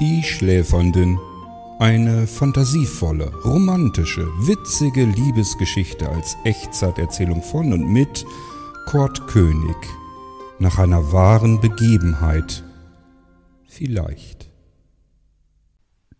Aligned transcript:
Die 0.00 0.22
Schläfernden. 0.22 1.18
Eine 1.80 2.28
fantasievolle, 2.28 3.34
romantische, 3.44 4.28
witzige 4.46 5.04
Liebesgeschichte 5.04 6.08
als 6.08 6.36
Echtzeiterzählung 6.44 7.42
von 7.42 7.72
und 7.72 7.92
mit 7.92 8.24
Kurt 8.86 9.26
König. 9.26 9.76
Nach 10.60 10.78
einer 10.78 11.10
wahren 11.10 11.60
Begebenheit. 11.60 12.62
Vielleicht. 13.66 14.48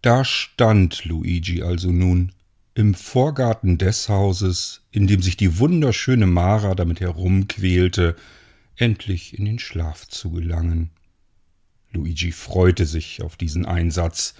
Da 0.02 0.24
stand 0.24 1.04
Luigi 1.04 1.62
also 1.62 1.92
nun 1.92 2.32
im 2.74 2.94
Vorgarten 2.94 3.78
des 3.78 4.08
Hauses, 4.08 4.80
in 4.90 5.06
dem 5.06 5.22
sich 5.22 5.36
die 5.36 5.60
wunderschöne 5.60 6.26
Mara 6.26 6.74
damit 6.74 6.98
herumquälte, 6.98 8.16
endlich 8.74 9.38
in 9.38 9.44
den 9.44 9.60
Schlaf 9.60 10.08
zu 10.08 10.32
gelangen. 10.32 10.90
Luigi 11.92 12.32
freute 12.32 12.86
sich 12.86 13.22
auf 13.22 13.36
diesen 13.36 13.66
Einsatz. 13.66 14.34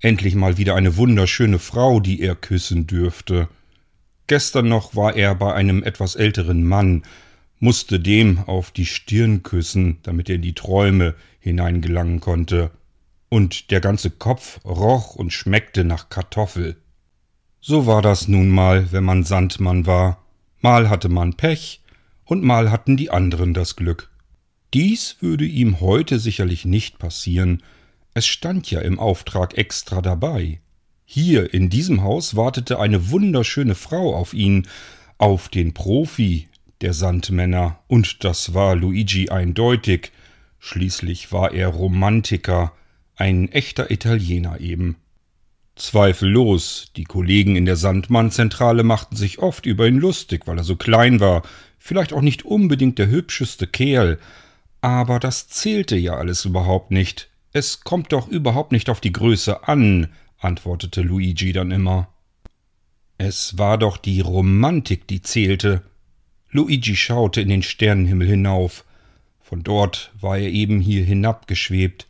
Endlich 0.00 0.34
mal 0.34 0.58
wieder 0.58 0.74
eine 0.74 0.96
wunderschöne 0.96 1.58
Frau, 1.58 2.00
die 2.00 2.20
er 2.20 2.34
küssen 2.34 2.86
dürfte. 2.86 3.48
Gestern 4.26 4.68
noch 4.68 4.96
war 4.96 5.14
er 5.16 5.34
bei 5.34 5.54
einem 5.54 5.82
etwas 5.82 6.16
älteren 6.16 6.64
Mann, 6.64 7.02
musste 7.58 8.00
dem 8.00 8.40
auf 8.40 8.70
die 8.70 8.86
Stirn 8.86 9.42
küssen, 9.42 9.98
damit 10.02 10.28
er 10.28 10.36
in 10.36 10.42
die 10.42 10.54
Träume 10.54 11.14
hineingelangen 11.38 12.20
konnte, 12.20 12.70
und 13.28 13.70
der 13.70 13.80
ganze 13.80 14.10
Kopf 14.10 14.60
roch 14.64 15.14
und 15.14 15.32
schmeckte 15.32 15.84
nach 15.84 16.08
Kartoffel. 16.08 16.76
So 17.60 17.86
war 17.86 18.02
das 18.02 18.28
nun 18.28 18.48
mal, 18.50 18.92
wenn 18.92 19.04
man 19.04 19.24
Sandmann 19.24 19.86
war. 19.86 20.24
Mal 20.60 20.88
hatte 20.88 21.08
man 21.08 21.34
Pech, 21.34 21.82
und 22.24 22.42
mal 22.42 22.70
hatten 22.70 22.96
die 22.96 23.10
anderen 23.10 23.54
das 23.54 23.76
Glück. 23.76 24.10
Dies 24.74 25.16
würde 25.20 25.44
ihm 25.44 25.80
heute 25.80 26.18
sicherlich 26.18 26.64
nicht 26.64 26.98
passieren, 26.98 27.62
es 28.14 28.26
stand 28.26 28.70
ja 28.70 28.80
im 28.80 28.98
Auftrag 28.98 29.58
extra 29.58 30.00
dabei. 30.00 30.60
Hier 31.04 31.52
in 31.54 31.70
diesem 31.70 32.02
Haus 32.02 32.34
wartete 32.34 32.80
eine 32.80 33.10
wunderschöne 33.10 33.74
Frau 33.74 34.14
auf 34.14 34.34
ihn, 34.34 34.66
auf 35.18 35.48
den 35.48 35.74
Profi 35.74 36.48
der 36.80 36.92
Sandmänner, 36.92 37.78
und 37.86 38.24
das 38.24 38.54
war 38.54 38.74
Luigi 38.74 39.28
eindeutig. 39.28 40.12
Schließlich 40.58 41.30
war 41.30 41.52
er 41.52 41.68
Romantiker, 41.68 42.72
ein 43.14 43.52
echter 43.52 43.90
Italiener 43.90 44.60
eben. 44.60 44.96
Zweifellos, 45.76 46.90
die 46.96 47.04
Kollegen 47.04 47.54
in 47.54 47.66
der 47.66 47.76
Sandmannzentrale 47.76 48.82
machten 48.82 49.14
sich 49.14 49.38
oft 49.38 49.66
über 49.66 49.86
ihn 49.86 49.98
lustig, 49.98 50.46
weil 50.46 50.58
er 50.58 50.64
so 50.64 50.76
klein 50.76 51.20
war, 51.20 51.42
vielleicht 51.78 52.12
auch 52.12 52.22
nicht 52.22 52.44
unbedingt 52.44 52.98
der 52.98 53.08
hübscheste 53.08 53.66
Kerl, 53.66 54.18
aber 54.86 55.18
das 55.18 55.48
zählte 55.48 55.96
ja 55.96 56.14
alles 56.14 56.44
überhaupt 56.44 56.92
nicht. 56.92 57.28
Es 57.52 57.80
kommt 57.80 58.12
doch 58.12 58.28
überhaupt 58.28 58.70
nicht 58.70 58.88
auf 58.88 59.00
die 59.00 59.10
Größe 59.10 59.66
an, 59.66 60.12
antwortete 60.38 61.02
Luigi 61.02 61.52
dann 61.52 61.72
immer. 61.72 62.06
Es 63.18 63.58
war 63.58 63.78
doch 63.78 63.96
die 63.96 64.20
Romantik, 64.20 65.08
die 65.08 65.22
zählte. 65.22 65.82
Luigi 66.50 66.94
schaute 66.94 67.40
in 67.40 67.48
den 67.48 67.64
Sternenhimmel 67.64 68.28
hinauf. 68.28 68.84
Von 69.40 69.64
dort 69.64 70.12
war 70.20 70.38
er 70.38 70.50
eben 70.50 70.78
hier 70.78 71.04
hinabgeschwebt. 71.04 72.06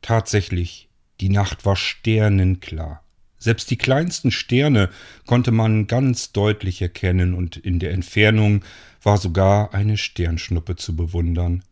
Tatsächlich, 0.00 0.88
die 1.20 1.28
Nacht 1.28 1.66
war 1.66 1.74
sternenklar. 1.74 3.02
Selbst 3.44 3.70
die 3.70 3.76
kleinsten 3.76 4.30
Sterne 4.30 4.88
konnte 5.26 5.50
man 5.50 5.86
ganz 5.86 6.32
deutlich 6.32 6.80
erkennen, 6.80 7.34
und 7.34 7.58
in 7.58 7.78
der 7.78 7.90
Entfernung 7.90 8.64
war 9.02 9.18
sogar 9.18 9.74
eine 9.74 9.98
Sternschnuppe 9.98 10.76
zu 10.76 10.96
bewundern. 10.96 11.62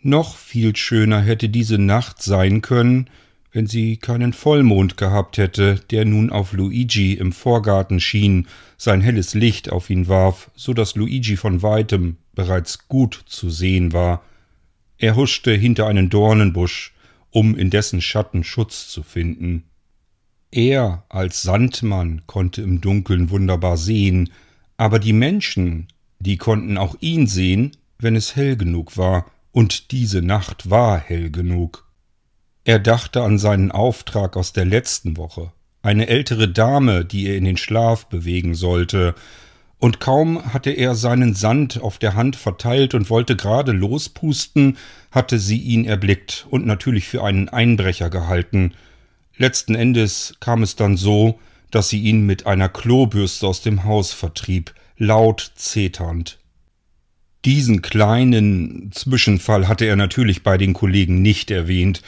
Noch 0.00 0.38
viel 0.38 0.74
schöner 0.74 1.20
hätte 1.20 1.50
diese 1.50 1.76
Nacht 1.76 2.22
sein 2.22 2.62
können, 2.62 3.10
wenn 3.52 3.66
sie 3.66 3.98
keinen 3.98 4.32
Vollmond 4.32 4.96
gehabt 4.96 5.36
hätte, 5.36 5.78
der 5.90 6.06
nun 6.06 6.30
auf 6.30 6.54
Luigi 6.54 7.12
im 7.12 7.32
Vorgarten 7.32 8.00
schien, 8.00 8.46
sein 8.78 9.02
helles 9.02 9.34
Licht 9.34 9.70
auf 9.70 9.90
ihn 9.90 10.08
warf, 10.08 10.50
so 10.54 10.72
dass 10.72 10.94
Luigi 10.94 11.36
von 11.36 11.60
weitem 11.60 12.16
bereits 12.34 12.88
gut 12.88 13.24
zu 13.26 13.50
sehen 13.50 13.92
war. 13.92 14.24
Er 14.96 15.16
huschte 15.16 15.52
hinter 15.52 15.86
einen 15.86 16.08
Dornenbusch, 16.08 16.94
um 17.30 17.54
in 17.54 17.68
dessen 17.68 18.00
Schatten 18.00 18.42
Schutz 18.42 18.88
zu 18.88 19.02
finden. 19.02 19.64
Er 20.50 21.04
als 21.10 21.42
Sandmann 21.42 22.22
konnte 22.26 22.62
im 22.62 22.80
Dunkeln 22.80 23.30
wunderbar 23.30 23.76
sehen, 23.76 24.30
aber 24.78 24.98
die 24.98 25.12
Menschen, 25.12 25.88
die 26.20 26.38
konnten 26.38 26.78
auch 26.78 26.96
ihn 27.00 27.26
sehen, 27.26 27.76
wenn 27.98 28.16
es 28.16 28.34
hell 28.34 28.56
genug 28.56 28.96
war, 28.96 29.26
und 29.52 29.92
diese 29.92 30.22
Nacht 30.22 30.70
war 30.70 30.98
hell 30.98 31.30
genug. 31.30 31.86
Er 32.64 32.78
dachte 32.78 33.22
an 33.22 33.38
seinen 33.38 33.72
Auftrag 33.72 34.36
aus 34.36 34.52
der 34.52 34.64
letzten 34.64 35.16
Woche, 35.16 35.52
eine 35.82 36.08
ältere 36.08 36.48
Dame, 36.48 37.04
die 37.04 37.26
er 37.26 37.36
in 37.36 37.44
den 37.44 37.56
Schlaf 37.56 38.06
bewegen 38.06 38.54
sollte, 38.54 39.14
und 39.78 40.00
kaum 40.00 40.52
hatte 40.52 40.70
er 40.70 40.94
seinen 40.94 41.34
Sand 41.34 41.80
auf 41.80 41.98
der 41.98 42.14
Hand 42.14 42.36
verteilt 42.36 42.94
und 42.94 43.10
wollte 43.10 43.36
gerade 43.36 43.72
lospusten, 43.72 44.76
hatte 45.12 45.38
sie 45.38 45.58
ihn 45.58 45.84
erblickt 45.84 46.46
und 46.50 46.66
natürlich 46.66 47.06
für 47.06 47.22
einen 47.22 47.48
Einbrecher 47.48 48.10
gehalten, 48.10 48.74
Letzten 49.38 49.76
Endes 49.76 50.34
kam 50.40 50.62
es 50.64 50.74
dann 50.76 50.96
so, 50.96 51.38
dass 51.70 51.88
sie 51.88 52.00
ihn 52.00 52.26
mit 52.26 52.46
einer 52.46 52.68
Klobürste 52.68 53.46
aus 53.46 53.62
dem 53.62 53.84
Haus 53.84 54.12
vertrieb, 54.12 54.74
laut 54.96 55.52
zeternd. 55.54 56.38
Diesen 57.44 57.82
kleinen 57.82 58.90
Zwischenfall 58.92 59.68
hatte 59.68 59.84
er 59.84 59.94
natürlich 59.94 60.42
bei 60.42 60.58
den 60.58 60.74
Kollegen 60.74 61.22
nicht 61.22 61.52
erwähnt, 61.52 62.02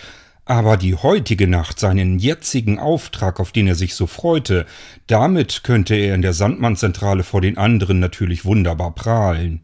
aber 0.44 0.76
die 0.76 0.96
heutige 0.96 1.46
Nacht, 1.46 1.78
seinen 1.78 2.18
jetzigen 2.18 2.80
Auftrag, 2.80 3.38
auf 3.38 3.52
den 3.52 3.68
er 3.68 3.76
sich 3.76 3.94
so 3.94 4.08
freute, 4.08 4.66
damit 5.06 5.62
könnte 5.62 5.94
er 5.94 6.16
in 6.16 6.22
der 6.22 6.32
Sandmannzentrale 6.32 7.22
vor 7.22 7.40
den 7.40 7.56
anderen 7.56 8.00
natürlich 8.00 8.44
wunderbar 8.44 8.92
prahlen. 8.96 9.60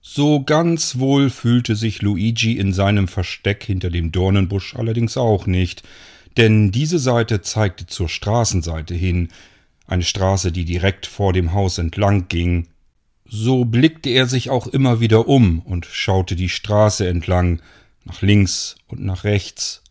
So 0.00 0.42
ganz 0.42 0.98
wohl 0.98 1.30
fühlte 1.30 1.76
sich 1.76 2.02
Luigi 2.02 2.58
in 2.58 2.72
seinem 2.72 3.06
Versteck 3.06 3.62
hinter 3.62 3.90
dem 3.90 4.10
Dornenbusch 4.10 4.74
allerdings 4.74 5.16
auch 5.16 5.46
nicht, 5.46 5.84
denn 6.36 6.70
diese 6.70 6.98
Seite 6.98 7.40
zeigte 7.40 7.86
zur 7.86 8.08
Straßenseite 8.08 8.94
hin, 8.94 9.28
eine 9.86 10.02
Straße, 10.02 10.52
die 10.52 10.64
direkt 10.64 11.06
vor 11.06 11.32
dem 11.32 11.52
Haus 11.52 11.78
entlang 11.78 12.28
ging. 12.28 12.68
So 13.24 13.64
blickte 13.64 14.10
er 14.10 14.26
sich 14.26 14.50
auch 14.50 14.66
immer 14.66 15.00
wieder 15.00 15.28
um 15.28 15.60
und 15.60 15.86
schaute 15.86 16.36
die 16.36 16.48
Straße 16.48 17.06
entlang, 17.08 17.60
nach 18.04 18.22
links 18.22 18.76
und 18.86 19.00
nach 19.00 19.24
rechts. 19.24 19.82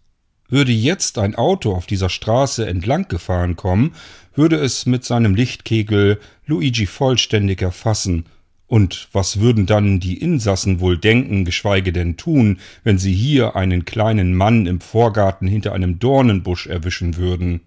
Würde 0.48 0.72
jetzt 0.72 1.18
ein 1.20 1.36
Auto 1.36 1.74
auf 1.74 1.86
dieser 1.86 2.10
Straße 2.10 2.66
entlang 2.66 3.08
gefahren 3.08 3.56
kommen, 3.56 3.94
würde 4.34 4.56
es 4.56 4.86
mit 4.86 5.04
seinem 5.04 5.36
Lichtkegel 5.36 6.20
Luigi 6.46 6.86
vollständig 6.86 7.62
erfassen 7.62 8.26
und 8.70 9.10
was 9.14 9.40
würden 9.40 9.66
dann 9.66 10.00
die 10.00 10.22
Insassen 10.22 10.80
wohl 10.80 10.96
denken, 10.96 11.44
geschweige 11.44 11.92
denn 11.92 12.18
tun, 12.18 12.60
wenn 12.84 13.00
sie 13.00 13.14
hier 13.16 13.56
einen 13.56 13.84
kleinen 13.84 14.36
Mann 14.36 14.68
im 14.68 14.80
Vorgarten 14.80 15.48
hinter 15.48 15.74
einem 15.74 15.98
Dornenbusch 15.98 16.68
erwischen 16.68 17.18
würden? 17.18 17.62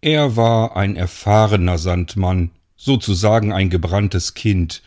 Er 0.00 0.36
war 0.36 0.76
ein 0.76 0.94
erfahrener 0.94 1.76
Sandmann, 1.76 2.52
sozusagen 2.76 3.52
ein 3.52 3.68
gebranntes 3.68 4.34
Kind, 4.34 4.82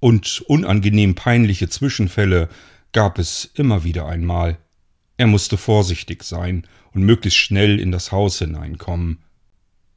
und 0.00 0.40
unangenehm 0.48 1.14
peinliche 1.14 1.68
Zwischenfälle 1.68 2.48
gab 2.90 3.20
es 3.20 3.52
immer 3.54 3.84
wieder 3.84 4.06
einmal. 4.06 4.58
Er 5.16 5.28
musste 5.28 5.58
vorsichtig 5.58 6.24
sein 6.24 6.66
und 6.92 7.04
möglichst 7.04 7.38
schnell 7.38 7.78
in 7.78 7.92
das 7.92 8.10
Haus 8.10 8.40
hineinkommen. 8.40 9.18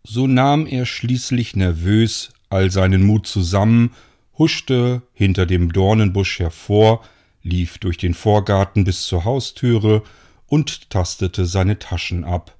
So 0.03 0.28
nahm 0.28 0.68
er 0.68 0.85
schließlich 0.85 1.56
nervös 1.56 2.29
all 2.50 2.69
seinen 2.69 3.03
Mut 3.03 3.25
zusammen 3.25 3.90
huschte 4.38 5.01
hinter 5.13 5.46
dem 5.46 5.72
Dornenbusch 5.72 6.40
hervor, 6.40 7.03
lief 7.41 7.78
durch 7.78 7.97
den 7.97 8.13
Vorgarten 8.13 8.84
bis 8.84 9.06
zur 9.06 9.23
Haustüre 9.23 10.03
und 10.48 10.89
tastete 10.89 11.45
seine 11.45 11.80
Taschen 11.80 12.24
ab. 12.24 12.57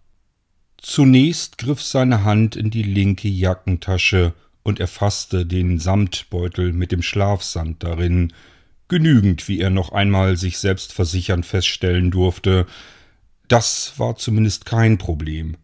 Zunächst 0.78 1.58
griff 1.58 1.82
seine 1.82 2.24
Hand 2.24 2.56
in 2.56 2.70
die 2.70 2.84
linke 2.84 3.28
Jackentasche 3.28 4.34
und 4.64 4.80
erfasste 4.80 5.46
den 5.46 5.80
Samtbeutel 5.80 6.74
mit 6.74 6.92
dem 6.92 7.02
Schlafsand 7.02 7.84
darin, 7.84 8.34
genügend, 8.88 9.48
wie 9.48 9.60
er 9.60 9.70
noch 9.70 9.92
einmal 9.92 10.38
sich 10.38 10.60
selbst 10.60 10.94
versichern 10.94 11.44
feststellen 11.44 12.12
durfte. 12.12 12.68
Das 13.48 13.94
war 13.98 14.16
zumindest 14.16 14.66
kein 14.66 14.98
Problem. 14.98 15.58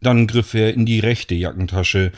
Dann 0.00 0.26
griff 0.26 0.54
er 0.54 0.74
in 0.74 0.86
die 0.86 1.00
rechte 1.00 1.34
Jackentasche, 1.34 2.12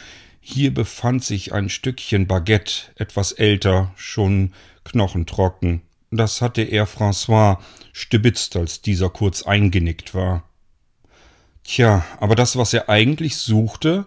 hier 0.49 0.73
befand 0.73 1.25
sich 1.25 1.53
ein 1.53 1.69
Stückchen 1.69 2.29
Baguette, 2.29 2.93
etwas 2.95 3.33
älter, 3.33 3.93
schon 3.97 4.53
knochentrocken. 4.85 5.83
Das 6.13 6.41
hatte 6.41 6.63
er 6.63 6.87
François 6.87 7.59
stibitzt, 7.93 8.55
als 8.55 8.81
dieser 8.81 9.11
kurz 9.11 9.43
eingenickt 9.43 10.15
war. 10.15 10.49
Tja, 11.65 12.07
aber 12.21 12.37
das, 12.37 12.57
was 12.57 12.73
er 12.73 12.89
eigentlich 12.89 13.37
suchte, 13.39 14.07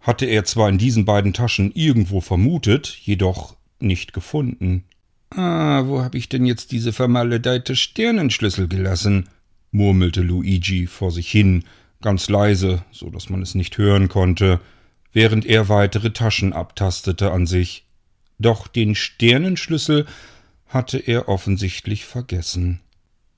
hatte 0.00 0.26
er 0.26 0.44
zwar 0.44 0.68
in 0.68 0.78
diesen 0.78 1.04
beiden 1.04 1.32
Taschen 1.32 1.70
irgendwo 1.72 2.20
vermutet, 2.20 2.88
jedoch 2.88 3.54
nicht 3.78 4.12
gefunden. 4.12 4.82
Ah, 5.30 5.84
wo 5.86 6.02
hab 6.02 6.16
ich 6.16 6.28
denn 6.28 6.46
jetzt 6.46 6.72
diese 6.72 6.92
vermaledeite 6.92 7.76
Sternenschlüssel 7.76 8.66
gelassen? 8.66 9.28
murmelte 9.70 10.22
Luigi 10.22 10.88
vor 10.88 11.12
sich 11.12 11.30
hin, 11.30 11.62
ganz 12.02 12.28
leise, 12.28 12.82
so 12.90 13.08
dass 13.08 13.30
man 13.30 13.40
es 13.40 13.54
nicht 13.54 13.78
hören 13.78 14.08
konnte, 14.08 14.60
während 15.16 15.46
er 15.46 15.70
weitere 15.70 16.10
Taschen 16.10 16.52
abtastete 16.52 17.32
an 17.32 17.46
sich. 17.46 17.86
Doch 18.38 18.66
den 18.68 18.94
Sternenschlüssel 18.94 20.04
hatte 20.66 20.98
er 20.98 21.30
offensichtlich 21.30 22.04
vergessen. 22.04 22.80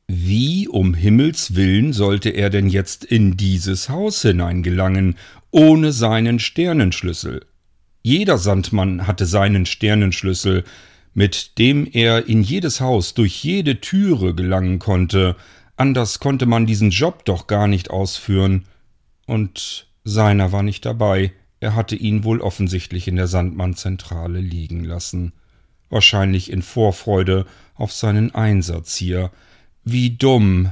Wie 0.09 0.67
um 0.67 0.93
Himmels 0.93 1.55
willen 1.55 1.93
sollte 1.93 2.31
er 2.31 2.51
denn 2.51 2.69
jetzt 2.69 3.05
in 3.05 3.37
dieses 3.37 3.89
Haus 3.89 4.23
hineingelangen, 4.23 5.19
ohne 5.53 5.93
seinen 5.93 6.41
Sternenschlüssel? 6.41 7.47
Jeder 8.03 8.39
Sandmann 8.39 9.07
hatte 9.07 9.25
seinen 9.25 9.65
Sternenschlüssel, 9.65 10.65
mit 11.15 11.61
dem 11.61 11.87
er 11.87 12.27
in 12.27 12.43
jedes 12.43 12.81
Haus 12.81 13.15
durch 13.15 13.45
jede 13.45 13.81
Türe 13.81 14.35
gelangen 14.35 14.81
konnte, 14.81 15.37
anders 15.77 16.19
konnte 16.19 16.47
man 16.47 16.67
diesen 16.67 16.91
Job 16.91 17.25
doch 17.25 17.47
gar 17.47 17.69
nicht 17.69 17.89
ausführen. 17.89 18.65
Und 19.27 19.87
seiner 20.03 20.51
war 20.51 20.65
nicht 20.65 20.85
dabei, 20.85 21.31
er 21.61 21.75
hatte 21.75 21.97
ihn 21.97 22.25
wohl 22.25 22.41
offensichtlich 22.41 23.09
in 23.09 23.17
der 23.17 23.27
Sandmannzentrale 23.27 24.41
liegen 24.41 24.85
lassen. 24.85 25.33
Wahrscheinlich 25.91 26.53
in 26.53 26.63
Vorfreude 26.63 27.47
auf 27.75 27.93
seinen 27.93 28.35
Einsatz 28.35 28.95
hier. 28.97 29.31
Wie 29.85 30.11
dumm. 30.11 30.71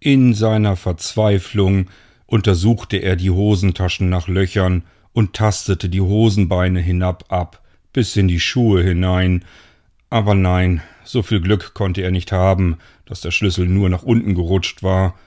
In 0.00 0.32
seiner 0.32 0.76
Verzweiflung 0.76 1.88
untersuchte 2.26 2.98
er 2.98 3.16
die 3.16 3.30
Hosentaschen 3.30 4.08
nach 4.08 4.28
Löchern 4.28 4.84
und 5.12 5.34
tastete 5.34 5.88
die 5.88 6.00
Hosenbeine 6.00 6.80
hinab 6.80 7.24
ab, 7.32 7.60
bis 7.92 8.14
in 8.16 8.28
die 8.28 8.38
Schuhe 8.38 8.82
hinein. 8.84 9.44
Aber 10.08 10.34
nein, 10.34 10.82
so 11.04 11.22
viel 11.22 11.40
Glück 11.40 11.74
konnte 11.74 12.02
er 12.02 12.12
nicht 12.12 12.30
haben, 12.30 12.78
dass 13.06 13.22
der 13.22 13.32
Schlüssel 13.32 13.66
nur 13.66 13.88
nach 13.88 14.04
unten 14.04 14.34
gerutscht 14.34 14.82
war. 14.82 15.18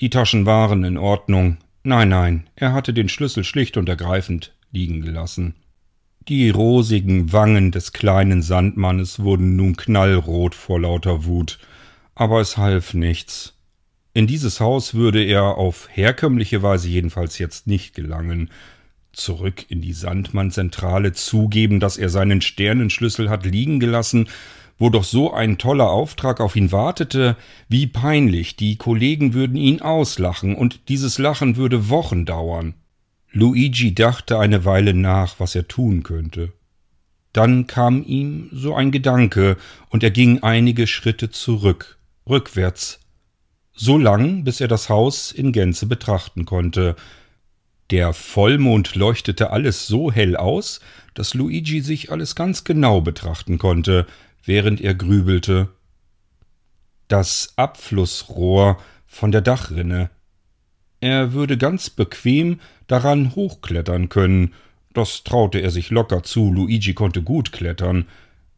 Die 0.00 0.10
Taschen 0.10 0.44
waren 0.44 0.82
in 0.82 0.98
Ordnung. 0.98 1.58
Nein, 1.88 2.08
nein, 2.08 2.50
er 2.56 2.72
hatte 2.72 2.92
den 2.92 3.08
Schlüssel 3.08 3.44
schlicht 3.44 3.76
und 3.76 3.88
ergreifend 3.88 4.52
liegen 4.72 5.02
gelassen. 5.02 5.54
Die 6.26 6.50
rosigen 6.50 7.32
Wangen 7.32 7.70
des 7.70 7.92
kleinen 7.92 8.42
Sandmannes 8.42 9.20
wurden 9.20 9.54
nun 9.54 9.76
knallrot 9.76 10.56
vor 10.56 10.80
lauter 10.80 11.26
Wut, 11.26 11.60
aber 12.16 12.40
es 12.40 12.56
half 12.56 12.92
nichts. 12.92 13.54
In 14.14 14.26
dieses 14.26 14.58
Haus 14.58 14.94
würde 14.94 15.22
er 15.22 15.58
auf 15.58 15.88
herkömmliche 15.92 16.60
Weise 16.60 16.88
jedenfalls 16.88 17.38
jetzt 17.38 17.68
nicht 17.68 17.94
gelangen. 17.94 18.50
Zurück 19.12 19.66
in 19.68 19.80
die 19.80 19.92
Sandmann-Zentrale 19.92 21.12
zugeben, 21.12 21.78
dass 21.78 21.98
er 21.98 22.08
seinen 22.08 22.40
Sternenschlüssel 22.40 23.30
hat 23.30 23.46
liegen 23.46 23.78
gelassen, 23.78 24.28
wo 24.78 24.90
doch 24.90 25.04
so 25.04 25.32
ein 25.32 25.58
toller 25.58 25.90
Auftrag 25.90 26.40
auf 26.40 26.56
ihn 26.56 26.72
wartete, 26.72 27.36
wie 27.68 27.86
peinlich, 27.86 28.56
die 28.56 28.76
Kollegen 28.76 29.32
würden 29.32 29.56
ihn 29.56 29.80
auslachen, 29.80 30.54
und 30.54 30.88
dieses 30.88 31.18
Lachen 31.18 31.56
würde 31.56 31.88
Wochen 31.88 32.24
dauern. 32.24 32.74
Luigi 33.32 33.94
dachte 33.94 34.38
eine 34.38 34.64
Weile 34.64 34.94
nach, 34.94 35.40
was 35.40 35.54
er 35.54 35.68
tun 35.68 36.02
könnte. 36.02 36.52
Dann 37.32 37.66
kam 37.66 38.02
ihm 38.02 38.48
so 38.52 38.74
ein 38.74 38.90
Gedanke, 38.90 39.56
und 39.88 40.02
er 40.02 40.10
ging 40.10 40.42
einige 40.42 40.86
Schritte 40.86 41.30
zurück, 41.30 41.98
rückwärts, 42.28 43.00
so 43.74 43.98
lang, 43.98 44.44
bis 44.44 44.60
er 44.60 44.68
das 44.68 44.88
Haus 44.88 45.32
in 45.32 45.52
Gänze 45.52 45.86
betrachten 45.86 46.46
konnte. 46.46 46.96
Der 47.90 48.14
Vollmond 48.14 48.94
leuchtete 48.94 49.50
alles 49.50 49.86
so 49.86 50.10
hell 50.10 50.34
aus, 50.34 50.80
dass 51.14 51.34
Luigi 51.34 51.82
sich 51.82 52.10
alles 52.10 52.34
ganz 52.34 52.64
genau 52.64 53.02
betrachten 53.02 53.58
konnte, 53.58 54.06
während 54.46 54.80
er 54.80 54.94
grübelte. 54.94 55.68
Das 57.08 57.52
Abflussrohr 57.56 58.78
von 59.06 59.32
der 59.32 59.42
Dachrinne, 59.42 60.10
er 61.00 61.32
würde 61.32 61.58
ganz 61.58 61.90
bequem 61.90 62.60
daran 62.86 63.34
hochklettern 63.34 64.08
können. 64.08 64.54
Das 64.92 65.24
traute 65.24 65.58
er 65.58 65.70
sich 65.70 65.90
locker 65.90 66.22
zu. 66.22 66.52
Luigi 66.52 66.94
konnte 66.94 67.22
gut 67.22 67.52
klettern. 67.52 68.06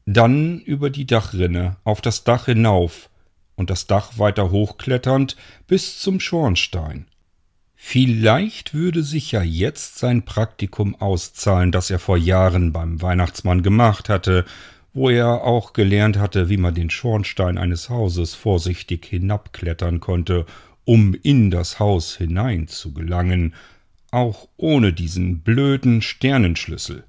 Dann 0.07 0.61
über 0.61 0.89
die 0.89 1.07
Dachrinne, 1.07 1.77
auf 1.85 2.01
das 2.01 2.25
Dach 2.25 2.47
hinauf 2.47 3.11
und 3.57 3.71
das 3.71 3.87
Dach 3.87 4.19
weiter 4.19 4.51
hochkletternd 4.51 5.37
bis 5.67 5.99
zum 5.99 6.21
Schornstein. 6.21 7.07
Vielleicht 7.75 8.73
würde 8.73 9.03
sich 9.03 9.33
ja 9.33 9.43
jetzt 9.43 9.99
sein 9.99 10.25
Praktikum 10.25 10.95
auszahlen, 10.97 11.71
das 11.71 11.91
er 11.91 11.99
vor 11.99 12.17
Jahren 12.17 12.73
beim 12.73 13.03
Weihnachtsmann 13.03 13.63
gemacht 13.63 14.09
hatte, 14.09 14.45
wo 14.99 15.09
er 15.09 15.45
auch 15.45 15.73
gelernt 15.73 16.19
hatte, 16.19 16.49
wie 16.49 16.57
man 16.57 16.75
den 16.75 16.91
Schornstein 16.91 17.57
eines 17.57 17.89
Hauses 17.89 18.35
vorsichtig 18.35 19.07
hinabklettern 19.07 20.01
konnte 20.01 20.45
um 20.89 21.15
in 21.23 21.51
das 21.51 21.81
Haus 21.81 22.17
hinein 22.17 22.67
zu 22.67 22.95
gelangen, 22.95 23.53
auch 24.11 24.49
ohne 24.57 24.95
diesen 24.95 25.41
blöden 25.41 26.01
Sternenschlüssel. 26.01 27.05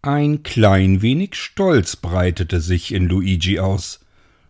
Ein 0.00 0.44
klein 0.44 1.02
wenig 1.02 1.34
Stolz 1.34 1.96
breitete 1.96 2.60
sich 2.60 2.94
in 2.94 3.08
Luigi 3.08 3.58
aus. 3.58 3.98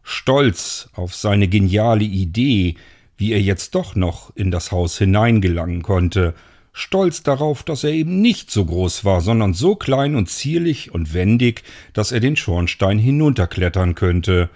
Stolz 0.02 0.90
auf 0.92 1.14
seine 1.14 1.48
geniale 1.48 2.04
Idee, 2.04 2.74
wie 3.16 3.32
er 3.32 3.40
jetzt 3.40 3.74
doch 3.74 3.94
noch 3.94 4.36
in 4.36 4.50
das 4.50 4.72
Haus 4.72 4.98
hineingelangen 4.98 5.82
konnte, 5.82 6.34
stolz 6.72 7.22
darauf, 7.22 7.62
dass 7.62 7.84
er 7.84 7.90
eben 7.90 8.20
nicht 8.20 8.50
so 8.50 8.64
groß 8.64 9.04
war, 9.04 9.20
sondern 9.20 9.54
so 9.54 9.76
klein 9.76 10.14
und 10.14 10.28
zierlich 10.28 10.92
und 10.92 11.14
wendig, 11.14 11.62
dass 11.92 12.12
er 12.12 12.20
den 12.20 12.36
Schornstein 12.36 12.98
hinunterklettern 12.98 13.94
könnte, 13.94 14.50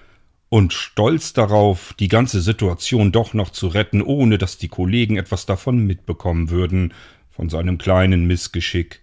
und 0.50 0.72
stolz 0.72 1.32
darauf, 1.32 1.94
die 1.99 2.06
ganze 2.06 2.40
Situation 2.40 3.11
doch 3.11 3.34
noch 3.34 3.50
zu 3.50 3.66
retten, 3.66 4.02
ohne 4.02 4.38
dass 4.38 4.56
die 4.56 4.69
Kollegen 4.69 5.16
etwas 5.16 5.46
davon 5.46 5.84
mitbekommen 5.84 6.49
würden, 6.49 6.94
von 7.28 7.49
seinem 7.49 7.76
kleinen 7.76 8.26
Missgeschick. 8.26 9.00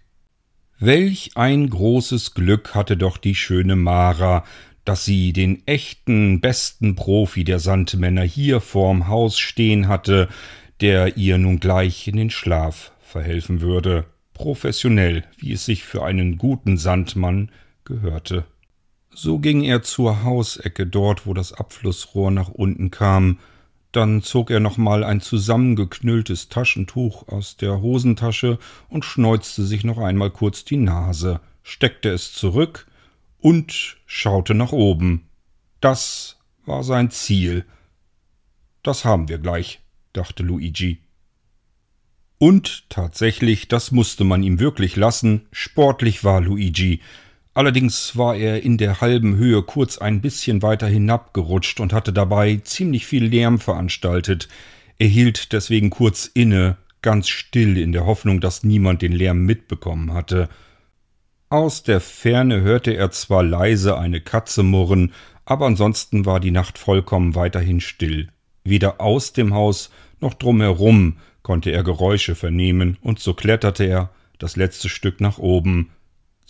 Welch 0.78 1.32
ein 1.34 1.68
großes 1.68 2.32
Glück 2.32 2.74
hatte 2.74 2.96
doch 2.96 3.18
die 3.18 3.34
schöne 3.34 3.76
Mara, 3.76 4.44
dass 4.86 5.04
sie 5.04 5.34
den 5.34 5.66
echten 5.66 6.40
besten 6.40 6.94
Profi 6.96 7.44
der 7.44 7.58
Sandmänner 7.58 8.22
hier 8.22 8.62
vorm 8.62 9.08
Haus 9.08 9.38
stehen 9.38 9.88
hatte, 9.88 10.28
der 10.80 11.18
ihr 11.18 11.36
nun 11.36 11.60
gleich 11.60 12.08
in 12.08 12.16
den 12.16 12.30
Schlaf 12.30 12.91
verhelfen 13.12 13.60
würde, 13.60 14.06
professionell, 14.34 15.24
wie 15.38 15.52
es 15.52 15.64
sich 15.64 15.84
für 15.84 16.02
einen 16.02 16.38
guten 16.38 16.76
Sandmann 16.76 17.50
gehörte. 17.84 18.44
So 19.14 19.38
ging 19.38 19.62
er 19.62 19.82
zur 19.82 20.24
Hausecke 20.24 20.86
dort, 20.86 21.26
wo 21.26 21.34
das 21.34 21.52
Abflussrohr 21.52 22.30
nach 22.30 22.48
unten 22.48 22.90
kam. 22.90 23.38
Dann 23.92 24.22
zog 24.22 24.50
er 24.50 24.58
nochmal 24.58 25.04
ein 25.04 25.20
zusammengeknülltes 25.20 26.48
Taschentuch 26.48 27.28
aus 27.28 27.58
der 27.58 27.82
Hosentasche 27.82 28.58
und 28.88 29.04
schneuzte 29.04 29.64
sich 29.64 29.84
noch 29.84 29.98
einmal 29.98 30.30
kurz 30.30 30.64
die 30.64 30.78
Nase, 30.78 31.40
steckte 31.62 32.08
es 32.08 32.32
zurück 32.32 32.86
und 33.38 33.98
schaute 34.06 34.54
nach 34.54 34.72
oben. 34.72 35.28
Das 35.80 36.38
war 36.64 36.84
sein 36.84 37.10
Ziel. 37.10 37.66
Das 38.82 39.04
haben 39.04 39.28
wir 39.28 39.38
gleich, 39.38 39.80
dachte 40.14 40.42
Luigi. 40.42 41.00
Und 42.42 42.90
tatsächlich, 42.90 43.68
das 43.68 43.92
musste 43.92 44.24
man 44.24 44.42
ihm 44.42 44.58
wirklich 44.58 44.96
lassen, 44.96 45.42
sportlich 45.52 46.24
war 46.24 46.40
Luigi. 46.40 46.98
Allerdings 47.54 48.16
war 48.16 48.34
er 48.34 48.64
in 48.64 48.78
der 48.78 49.00
halben 49.00 49.36
Höhe 49.36 49.62
kurz 49.62 49.96
ein 49.98 50.20
bisschen 50.20 50.60
weiter 50.60 50.88
hinabgerutscht 50.88 51.78
und 51.78 51.92
hatte 51.92 52.12
dabei 52.12 52.56
ziemlich 52.64 53.06
viel 53.06 53.26
Lärm 53.26 53.60
veranstaltet. 53.60 54.48
Er 54.98 55.06
hielt 55.06 55.52
deswegen 55.52 55.90
kurz 55.90 56.28
inne, 56.34 56.78
ganz 57.00 57.28
still 57.28 57.78
in 57.78 57.92
der 57.92 58.06
Hoffnung, 58.06 58.40
dass 58.40 58.64
niemand 58.64 59.02
den 59.02 59.12
Lärm 59.12 59.44
mitbekommen 59.44 60.12
hatte. 60.12 60.48
Aus 61.48 61.84
der 61.84 62.00
Ferne 62.00 62.62
hörte 62.62 62.90
er 62.90 63.12
zwar 63.12 63.44
leise 63.44 63.96
eine 63.96 64.20
Katze 64.20 64.64
murren, 64.64 65.12
aber 65.44 65.66
ansonsten 65.66 66.26
war 66.26 66.40
die 66.40 66.50
Nacht 66.50 66.76
vollkommen 66.76 67.36
weiterhin 67.36 67.80
still. 67.80 68.30
Weder 68.64 69.00
aus 69.00 69.32
dem 69.32 69.54
Haus 69.54 69.92
noch 70.18 70.34
drumherum 70.34 71.18
konnte 71.42 71.70
er 71.70 71.82
Geräusche 71.82 72.34
vernehmen, 72.34 72.98
und 73.00 73.18
so 73.18 73.34
kletterte 73.34 73.84
er 73.84 74.10
das 74.38 74.56
letzte 74.56 74.88
Stück 74.88 75.20
nach 75.20 75.38
oben, 75.38 75.90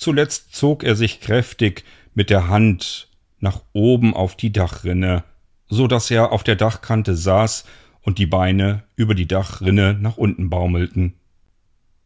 Zuletzt 0.03 0.55
zog 0.55 0.83
er 0.83 0.97
sich 0.97 1.21
kräftig 1.21 1.85
mit 2.13 2.29
der 2.29 2.49
Hand 2.49 3.09
nach 3.39 3.61
oben 3.73 4.15
auf 4.15 4.37
die 4.37 4.53
Dachrinne, 4.53 5.23
so 5.69 5.87
dass 5.87 6.11
er 6.11 6.33
auf 6.33 6.43
der 6.43 6.57
Dachkante 6.57 7.15
saß 7.15 7.65
und 8.01 8.19
die 8.19 8.27
Beine 8.27 8.83
über 8.97 9.15
die 9.15 9.29
Dachrinne 9.29 9.95
nach 9.95 10.17
unten 10.17 10.51
baumelten. 10.51 11.15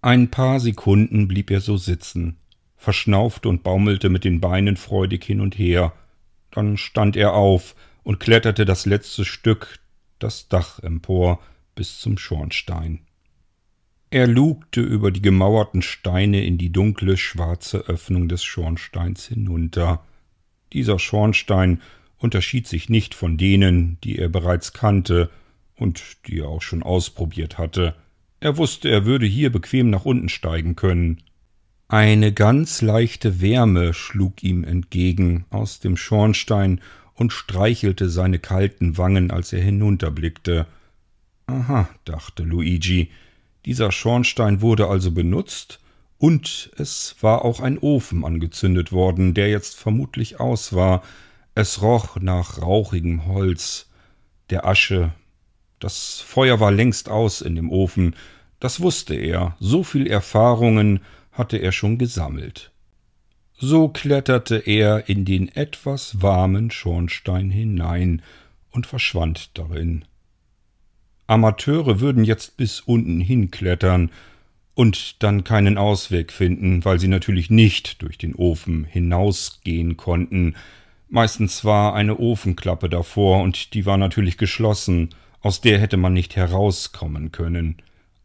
Ein 0.02 0.30
paar 0.30 0.60
Sekunden 0.60 1.26
blieb 1.26 1.50
er 1.50 1.60
so 1.60 1.78
sitzen, 1.78 2.36
verschnaufte 2.76 3.48
und 3.48 3.62
baumelte 3.62 4.08
mit 4.08 4.24
den 4.24 4.40
Beinen 4.42 4.76
freudig 4.76 5.24
hin 5.24 5.40
und 5.40 5.58
her. 5.58 5.92
Dann 6.50 6.76
stand 6.76 7.16
er 7.16 7.32
auf 7.32 7.74
und 8.02 8.20
kletterte 8.20 8.66
das 8.66 8.86
letzte 8.86 9.24
Stück 9.24 9.78
das 10.18 10.48
Dach 10.48 10.80
empor 10.80 11.40
bis 11.76 12.00
zum 12.00 12.18
Schornstein. 12.18 12.98
Er 14.10 14.26
lugte 14.26 14.80
über 14.80 15.12
die 15.12 15.22
gemauerten 15.22 15.82
Steine 15.82 16.44
in 16.44 16.58
die 16.58 16.72
dunkle, 16.72 17.16
schwarze 17.16 17.86
Öffnung 17.86 18.28
des 18.28 18.42
Schornsteins 18.42 19.26
hinunter. 19.26 20.04
Dieser 20.72 20.98
Schornstein 20.98 21.80
unterschied 22.18 22.66
sich 22.66 22.88
nicht 22.88 23.14
von 23.14 23.36
denen, 23.36 23.98
die 24.02 24.18
er 24.18 24.28
bereits 24.28 24.72
kannte, 24.72 25.30
und 25.76 26.02
die 26.26 26.40
er 26.40 26.48
auch 26.48 26.62
schon 26.62 26.82
ausprobiert 26.82 27.58
hatte. 27.58 27.94
Er 28.40 28.56
wusste, 28.56 28.88
er 28.88 29.04
würde 29.04 29.26
hier 29.26 29.50
bequem 29.50 29.90
nach 29.90 30.04
unten 30.04 30.28
steigen 30.28 30.76
können. 30.76 31.22
Eine 31.88 32.32
ganz 32.32 32.82
leichte 32.82 33.40
Wärme 33.40 33.94
schlug 33.94 34.42
ihm 34.42 34.64
entgegen 34.64 35.44
aus 35.50 35.78
dem 35.78 35.96
Schornstein 35.96 36.80
und 37.14 37.32
streichelte 37.32 38.08
seine 38.08 38.38
kalten 38.38 38.98
Wangen, 38.98 39.30
als 39.30 39.52
er 39.52 39.62
hinunterblickte. 39.62 40.66
Aha, 41.46 41.88
dachte 42.04 42.42
Luigi, 42.42 43.10
dieser 43.64 43.92
Schornstein 43.92 44.60
wurde 44.60 44.88
also 44.88 45.12
benutzt, 45.12 45.80
und 46.18 46.70
es 46.76 47.16
war 47.20 47.44
auch 47.44 47.60
ein 47.60 47.78
Ofen 47.78 48.24
angezündet 48.24 48.90
worden, 48.90 49.34
der 49.34 49.48
jetzt 49.48 49.76
vermutlich 49.76 50.40
aus 50.40 50.72
war. 50.72 51.02
Es 51.54 51.82
roch 51.82 52.16
nach 52.16 52.60
rauchigem 52.62 53.26
Holz, 53.26 53.90
der 54.50 54.66
Asche. 54.66 55.12
Das 55.78 56.20
Feuer 56.20 56.58
war 56.58 56.72
längst 56.72 57.08
aus 57.08 57.42
in 57.42 57.54
dem 57.54 57.70
Ofen, 57.70 58.16
das 58.60 58.80
wusste 58.80 59.14
er, 59.14 59.56
so 59.60 59.84
viel 59.84 60.06
Erfahrungen 60.06 61.00
hatte 61.30 61.58
er 61.58 61.72
schon 61.72 61.98
gesammelt. 61.98 62.72
So 63.58 63.88
kletterte 63.88 64.56
er 64.56 65.08
in 65.08 65.24
den 65.24 65.54
etwas 65.54 66.22
warmen 66.22 66.70
Schornstein 66.70 67.50
hinein 67.50 68.22
und 68.70 68.86
verschwand 68.86 69.56
darin. 69.58 70.04
Amateure 71.26 72.00
würden 72.00 72.24
jetzt 72.24 72.56
bis 72.56 72.80
unten 72.80 73.20
hinklettern 73.20 74.10
und 74.74 75.22
dann 75.22 75.44
keinen 75.44 75.78
Ausweg 75.78 76.32
finden, 76.32 76.84
weil 76.84 76.98
sie 76.98 77.08
natürlich 77.08 77.50
nicht 77.50 78.02
durch 78.02 78.18
den 78.18 78.34
Ofen 78.34 78.84
hinausgehen 78.84 79.96
konnten. 79.96 80.54
Meistens 81.08 81.64
war 81.64 81.94
eine 81.94 82.18
Ofenklappe 82.18 82.88
davor 82.88 83.42
und 83.42 83.74
die 83.74 83.86
war 83.86 83.96
natürlich 83.96 84.38
geschlossen, 84.38 85.10
aus 85.40 85.60
der 85.60 85.78
hätte 85.78 85.96
man 85.96 86.12
nicht 86.12 86.36
herauskommen 86.36 87.32
können 87.32 87.76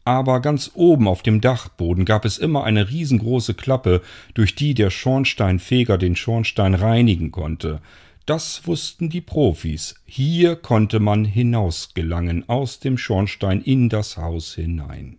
aber 0.04 0.40
ganz 0.40 0.72
oben 0.74 1.06
auf 1.06 1.22
dem 1.22 1.40
Dachboden 1.40 2.04
gab 2.04 2.24
es 2.24 2.38
immer 2.38 2.64
eine 2.64 2.90
riesengroße 2.90 3.54
Klappe, 3.54 4.02
durch 4.34 4.54
die 4.54 4.74
der 4.74 4.90
Schornsteinfeger 4.90 5.96
den 5.96 6.16
Schornstein 6.16 6.74
reinigen 6.74 7.30
konnte. 7.30 7.80
Das 8.26 8.66
wussten 8.66 9.10
die 9.10 9.20
Profis. 9.20 9.96
Hier 10.04 10.54
konnte 10.54 11.00
man 11.00 11.24
hinausgelangen 11.24 12.48
aus 12.48 12.78
dem 12.78 12.96
Schornstein 12.96 13.60
in 13.60 13.88
das 13.88 14.16
Haus 14.16 14.54
hinein. 14.54 15.18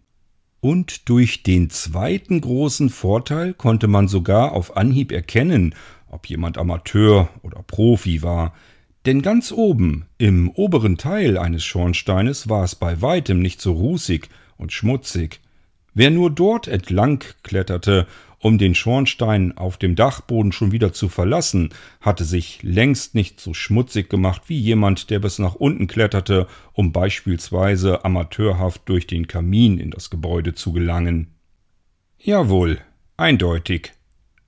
Und 0.61 1.09
durch 1.09 1.43
den 1.43 1.69
zweiten 1.69 2.39
großen 2.39 2.89
Vorteil 2.89 3.53
konnte 3.53 3.87
man 3.87 4.07
sogar 4.07 4.53
auf 4.53 4.77
Anhieb 4.77 5.11
erkennen, 5.11 5.75
ob 6.09 6.27
jemand 6.27 6.57
Amateur 6.57 7.27
oder 7.41 7.61
Profi 7.63 8.23
war, 8.23 8.53
denn 9.05 9.21
ganz 9.21 9.51
oben, 9.51 10.05
im 10.17 10.49
oberen 10.49 10.97
Teil 10.97 11.37
eines 11.37 11.65
Schornsteines, 11.65 12.47
war 12.47 12.63
es 12.63 12.75
bei 12.75 13.01
weitem 13.01 13.41
nicht 13.41 13.59
so 13.59 13.73
rußig 13.73 14.29
und 14.55 14.71
schmutzig. 14.71 15.41
Wer 15.93 16.09
nur 16.09 16.31
dort 16.31 16.69
entlang 16.69 17.21
kletterte, 17.43 18.07
um 18.43 18.57
den 18.57 18.75
Schornstein 18.75 19.57
auf 19.57 19.77
dem 19.77 19.95
Dachboden 19.95 20.51
schon 20.51 20.73
wieder 20.73 20.91
zu 20.91 21.07
verlassen, 21.07 21.69
hatte 22.01 22.25
sich 22.25 22.61
längst 22.61 23.15
nicht 23.15 23.39
so 23.39 23.53
schmutzig 23.53 24.09
gemacht 24.09 24.43
wie 24.47 24.59
jemand, 24.59 25.09
der 25.09 25.19
bis 25.19 25.39
nach 25.39 25.55
unten 25.55 25.87
kletterte, 25.87 26.47
um 26.73 26.91
beispielsweise 26.91 28.03
amateurhaft 28.03 28.81
durch 28.85 29.07
den 29.07 29.27
Kamin 29.27 29.79
in 29.79 29.91
das 29.91 30.09
Gebäude 30.09 30.53
zu 30.53 30.73
gelangen. 30.73 31.27
Jawohl, 32.19 32.81
eindeutig. 33.15 33.93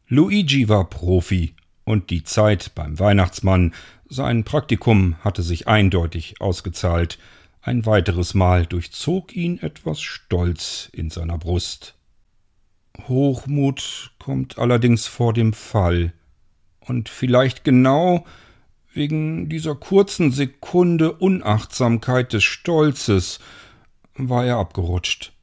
Luigi 0.10 0.68
war 0.68 0.90
Profi, 0.90 1.56
und 1.86 2.10
die 2.10 2.24
Zeit 2.24 2.76
beim 2.76 3.00
Weihnachtsmann, 3.00 3.74
sein 4.10 4.44
Praktikum 4.44 5.16
hatte 5.22 5.42
sich 5.42 5.70
eindeutig 5.70 6.42
ausgezahlt, 6.42 7.18
ein 7.62 7.86
weiteres 7.86 8.34
Mal 8.34 8.66
durchzog 8.66 9.36
ihn 9.36 9.58
etwas 9.60 10.02
Stolz 10.02 10.90
in 10.92 11.10
seiner 11.10 11.38
Brust. 11.38 11.95
Hochmut 13.08 14.12
kommt 14.20 14.58
allerdings 14.58 15.08
vor 15.08 15.34
dem 15.34 15.54
Fall. 15.54 16.14
Und 16.80 17.10
vielleicht 17.10 17.64
genau 17.64 18.26
wegen 18.94 19.50
dieser 19.50 19.76
kurzen 19.76 20.32
Sekunde 20.32 21.12
Unachtsamkeit 21.12 22.34
des 22.34 22.44
Stolzes 22.44 23.40
war 24.16 24.46
er 24.46 24.58
abgerutscht. 24.58 25.34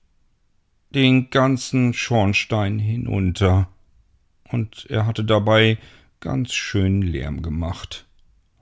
Den 0.90 1.30
ganzen 1.30 1.94
Schornstein 1.94 2.78
hinunter. 2.78 3.68
Und 4.50 4.86
er 4.88 5.06
hatte 5.06 5.24
dabei 5.24 5.78
ganz 6.20 6.52
schön 6.52 7.02
Lärm 7.02 7.42
gemacht. 7.42 8.06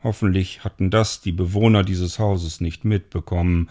Hoffentlich 0.03 0.65
hatten 0.65 0.91
das 0.91 1.21
die 1.21 1.33
Bewohner 1.33 1.85
dieses 1.85 2.19
Hauses 2.19 2.61
nicht 2.61 2.85
mitbekommen. 2.85 3.69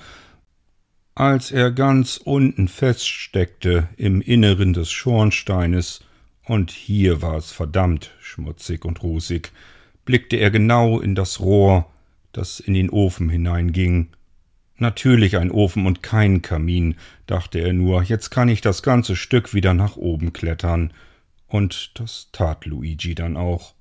Als 1.20 1.52
er 1.52 1.72
ganz 1.72 2.16
unten 2.16 2.70
feststeckte 2.70 3.90
im 3.98 4.22
Inneren 4.22 4.72
des 4.72 4.90
Schornsteines, 4.90 6.00
und 6.46 6.72
hier 6.72 7.22
war 7.22 7.36
es 7.36 7.52
verdammt 7.52 8.12
schmutzig 8.22 8.86
und 8.86 9.04
rußig, 9.04 9.50
blickte 10.06 10.38
er 10.38 10.50
genau 10.50 10.98
in 10.98 11.16
das 11.16 11.42
Rohr, 11.42 11.92
das 12.32 12.62
in 12.62 12.74
den 12.74 12.90
Ofen 12.90 13.28
hineinging. 13.28 14.08
Natürlich 14.78 15.36
ein 15.36 15.52
Ofen 15.52 15.86
und 15.88 16.02
kein 16.02 16.42
Kamin, 16.42 16.96
dachte 17.28 17.60
er 17.60 17.74
nur, 17.74 18.02
jetzt 18.02 18.30
kann 18.30 18.48
ich 18.48 18.62
das 18.62 18.82
ganze 18.82 19.18
Stück 19.18 19.54
wieder 19.54 19.74
nach 19.74 19.98
oben 19.98 20.32
klettern. 20.32 20.94
Und 21.48 22.00
das 22.00 22.30
tat 22.32 22.66
Luigi 22.66 23.14
dann 23.14 23.36
auch. 23.36 23.74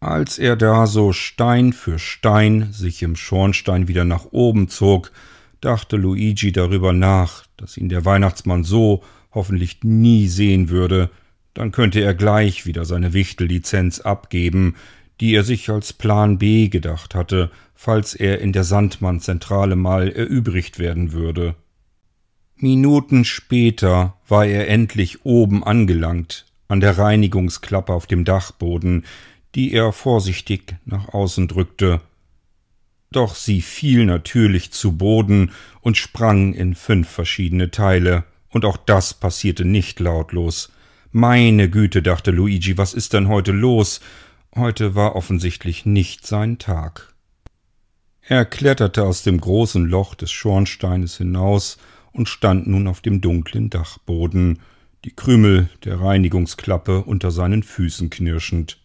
Als 0.00 0.38
er 0.38 0.56
da 0.56 0.86
so 0.86 1.12
Stein 1.12 1.74
für 1.74 1.98
Stein 1.98 2.72
sich 2.72 3.02
im 3.02 3.16
Schornstein 3.16 3.86
wieder 3.86 4.06
nach 4.06 4.28
oben 4.30 4.68
zog, 4.70 5.12
dachte 5.60 5.96
Luigi 5.96 6.52
darüber 6.52 6.92
nach, 6.92 7.44
dass 7.56 7.76
ihn 7.76 7.88
der 7.88 8.04
Weihnachtsmann 8.04 8.64
so 8.64 9.02
hoffentlich 9.32 9.78
nie 9.82 10.26
sehen 10.28 10.68
würde, 10.68 11.10
dann 11.54 11.72
könnte 11.72 12.00
er 12.00 12.14
gleich 12.14 12.66
wieder 12.66 12.84
seine 12.84 13.12
Wichtellizenz 13.12 14.00
abgeben, 14.00 14.76
die 15.20 15.34
er 15.34 15.44
sich 15.44 15.68
als 15.68 15.92
Plan 15.92 16.38
B 16.38 16.68
gedacht 16.68 17.14
hatte, 17.14 17.50
falls 17.74 18.14
er 18.14 18.40
in 18.40 18.52
der 18.52 18.64
Sandmann-Zentrale 18.64 19.76
mal 19.76 20.08
erübrigt 20.08 20.78
werden 20.78 21.12
würde. 21.12 21.54
Minuten 22.56 23.24
später 23.24 24.16
war 24.28 24.46
er 24.46 24.68
endlich 24.68 25.24
oben 25.24 25.64
angelangt, 25.64 26.46
an 26.68 26.80
der 26.80 26.98
Reinigungsklappe 26.98 27.92
auf 27.92 28.06
dem 28.06 28.24
Dachboden, 28.24 29.04
die 29.54 29.72
er 29.72 29.92
vorsichtig 29.92 30.76
nach 30.84 31.08
außen 31.08 31.48
drückte. 31.48 32.00
Doch 33.12 33.34
sie 33.34 33.60
fiel 33.60 34.04
natürlich 34.04 34.70
zu 34.70 34.96
Boden 34.96 35.50
und 35.80 35.96
sprang 35.96 36.54
in 36.54 36.74
fünf 36.74 37.08
verschiedene 37.08 37.70
Teile, 37.70 38.24
und 38.52 38.64
auch 38.64 38.76
das 38.76 39.14
passierte 39.14 39.64
nicht 39.64 40.00
lautlos. 40.00 40.72
Meine 41.12 41.70
Güte, 41.70 42.02
dachte 42.02 42.30
Luigi, 42.30 42.76
was 42.78 42.94
ist 42.94 43.12
denn 43.12 43.28
heute 43.28 43.52
los? 43.52 44.00
Heute 44.54 44.94
war 44.94 45.14
offensichtlich 45.16 45.86
nicht 45.86 46.26
sein 46.26 46.58
Tag. 46.58 47.14
Er 48.22 48.44
kletterte 48.44 49.04
aus 49.04 49.22
dem 49.22 49.40
großen 49.40 49.86
Loch 49.86 50.14
des 50.14 50.30
Schornsteines 50.30 51.16
hinaus 51.16 51.78
und 52.12 52.28
stand 52.28 52.66
nun 52.66 52.86
auf 52.86 53.00
dem 53.00 53.20
dunklen 53.20 53.70
Dachboden, 53.70 54.60
die 55.04 55.14
Krümel 55.14 55.68
der 55.84 56.00
Reinigungsklappe 56.00 57.02
unter 57.02 57.30
seinen 57.30 57.62
Füßen 57.62 58.10
knirschend. 58.10 58.78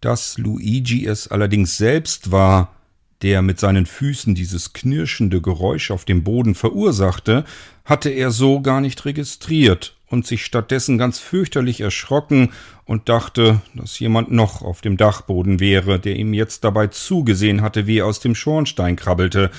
Dass 0.00 0.36
Luigi 0.36 1.06
es 1.06 1.28
allerdings 1.28 1.78
selbst 1.78 2.30
war, 2.30 2.74
der 3.22 3.42
mit 3.42 3.58
seinen 3.58 3.86
Füßen 3.86 4.34
dieses 4.34 4.72
knirschende 4.72 5.40
Geräusch 5.40 5.90
auf 5.90 6.04
dem 6.04 6.24
Boden 6.24 6.54
verursachte, 6.54 7.44
hatte 7.84 8.10
er 8.10 8.30
so 8.30 8.60
gar 8.60 8.80
nicht 8.80 9.04
registriert 9.04 9.96
und 10.06 10.26
sich 10.26 10.44
stattdessen 10.44 10.98
ganz 10.98 11.18
fürchterlich 11.18 11.80
erschrocken 11.80 12.52
und 12.84 13.08
dachte, 13.08 13.60
dass 13.74 13.98
jemand 13.98 14.30
noch 14.30 14.62
auf 14.62 14.80
dem 14.80 14.96
Dachboden 14.96 15.60
wäre, 15.60 15.98
der 15.98 16.16
ihm 16.16 16.34
jetzt 16.34 16.64
dabei 16.64 16.88
zugesehen 16.88 17.62
hatte, 17.62 17.86
wie 17.86 17.98
er 17.98 18.06
aus 18.06 18.20
dem 18.20 18.34
Schornstein 18.34 18.96
krabbelte, 18.96 19.50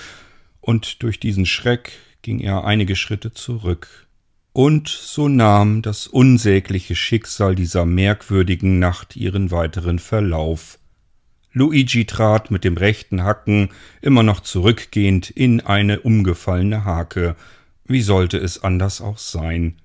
und 0.62 1.03
durch 1.03 1.19
diesen 1.19 1.45
Schreck 1.45 1.91
ging 2.24 2.39
er 2.39 2.65
einige 2.65 2.95
Schritte 2.95 3.33
zurück. 3.33 4.07
Und 4.51 4.88
so 4.88 5.27
nahm 5.27 5.81
das 5.81 6.07
unsägliche 6.07 6.95
Schicksal 6.95 7.55
dieser 7.55 7.85
merkwürdigen 7.85 8.79
Nacht 8.79 9.15
ihren 9.15 9.51
weiteren 9.51 10.00
Verlauf. 10.00 10.79
Luigi 11.55 12.03
trat 12.03 12.51
mit 12.51 12.65
dem 12.65 12.75
rechten 12.75 13.24
Hacken 13.24 13.69
immer 14.01 14.24
noch 14.24 14.41
zurückgehend 14.41 15.29
in 15.29 15.62
eine 15.62 16.01
umgefallene 16.01 16.83
Hake. 16.83 17.38
Wie 17.85 18.01
sollte 18.01 18.38
es 18.38 18.62
anders 18.62 19.00
auch 19.00 19.17
sein? 19.17 19.77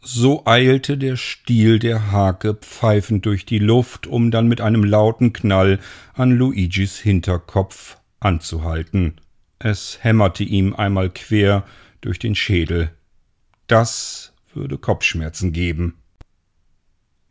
So 0.00 0.46
eilte 0.46 0.96
der 0.96 1.16
Stiel 1.16 1.78
der 1.78 2.10
Hake 2.10 2.54
pfeifend 2.54 3.26
durch 3.26 3.44
die 3.44 3.58
Luft, 3.58 4.06
um 4.06 4.30
dann 4.30 4.48
mit 4.48 4.62
einem 4.62 4.82
lauten 4.82 5.34
Knall 5.34 5.78
an 6.14 6.30
Luigis 6.30 6.98
Hinterkopf 6.98 7.98
anzuhalten. 8.18 9.20
Es 9.58 9.98
hämmerte 10.00 10.42
ihm 10.42 10.74
einmal 10.74 11.10
quer 11.10 11.64
durch 12.00 12.18
den 12.18 12.34
Schädel. 12.34 12.90
Das 13.66 14.32
würde 14.54 14.78
Kopfschmerzen 14.78 15.52
geben. 15.52 15.98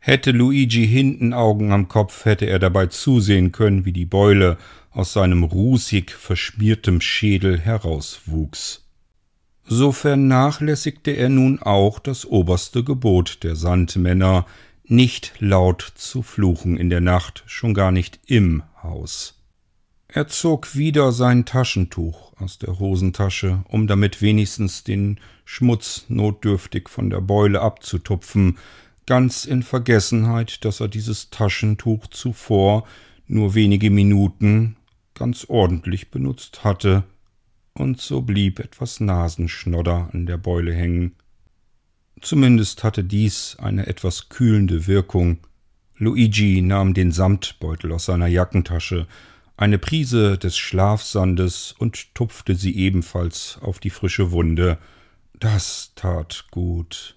Hätte 0.06 0.32
Luigi 0.32 0.86
hinten 0.86 1.32
Augen 1.32 1.72
am 1.72 1.88
Kopf, 1.88 2.26
hätte 2.26 2.44
er 2.44 2.58
dabei 2.58 2.88
zusehen 2.88 3.52
können, 3.52 3.86
wie 3.86 3.92
die 3.92 4.04
Beule 4.04 4.58
aus 4.90 5.14
seinem 5.14 5.44
rußig 5.44 6.10
verschmiertem 6.10 7.00
Schädel 7.00 7.58
herauswuchs. 7.58 8.84
So 9.64 9.92
vernachlässigte 9.92 11.12
er 11.12 11.30
nun 11.30 11.58
auch 11.58 11.98
das 11.98 12.26
oberste 12.26 12.84
Gebot 12.84 13.38
der 13.44 13.56
Sandmänner, 13.56 14.44
nicht 14.84 15.32
laut 15.38 15.80
zu 15.94 16.20
fluchen 16.20 16.76
in 16.76 16.90
der 16.90 17.00
Nacht, 17.00 17.42
schon 17.46 17.72
gar 17.72 17.90
nicht 17.90 18.20
im 18.26 18.62
Haus. 18.82 19.42
Er 20.06 20.28
zog 20.28 20.76
wieder 20.76 21.12
sein 21.12 21.46
Taschentuch 21.46 22.34
aus 22.38 22.58
der 22.58 22.78
Hosentasche, 22.78 23.64
um 23.68 23.86
damit 23.86 24.20
wenigstens 24.20 24.84
den 24.84 25.18
Schmutz 25.46 26.04
notdürftig 26.08 26.90
von 26.90 27.08
der 27.08 27.22
Beule 27.22 27.62
abzutupfen, 27.62 28.58
ganz 29.06 29.44
in 29.44 29.62
Vergessenheit, 29.62 30.64
dass 30.64 30.80
er 30.80 30.88
dieses 30.88 31.30
Taschentuch 31.30 32.06
zuvor 32.08 32.86
nur 33.26 33.54
wenige 33.54 33.90
Minuten 33.90 34.76
ganz 35.14 35.46
ordentlich 35.48 36.10
benutzt 36.10 36.64
hatte, 36.64 37.04
und 37.76 38.00
so 38.00 38.22
blieb 38.22 38.60
etwas 38.60 39.00
Nasenschnodder 39.00 40.10
an 40.12 40.26
der 40.26 40.36
Beule 40.36 40.72
hängen. 40.72 41.16
Zumindest 42.20 42.84
hatte 42.84 43.02
dies 43.02 43.56
eine 43.58 43.86
etwas 43.86 44.28
kühlende 44.28 44.86
Wirkung. 44.86 45.38
Luigi 45.96 46.62
nahm 46.62 46.94
den 46.94 47.10
Samtbeutel 47.10 47.92
aus 47.92 48.06
seiner 48.06 48.28
Jackentasche, 48.28 49.08
eine 49.56 49.78
Prise 49.78 50.38
des 50.38 50.56
Schlafsandes 50.56 51.74
und 51.78 52.14
tupfte 52.14 52.56
sie 52.56 52.76
ebenfalls 52.76 53.58
auf 53.60 53.78
die 53.78 53.90
frische 53.90 54.32
Wunde. 54.32 54.78
Das 55.38 55.92
tat 55.94 56.46
gut. 56.50 57.16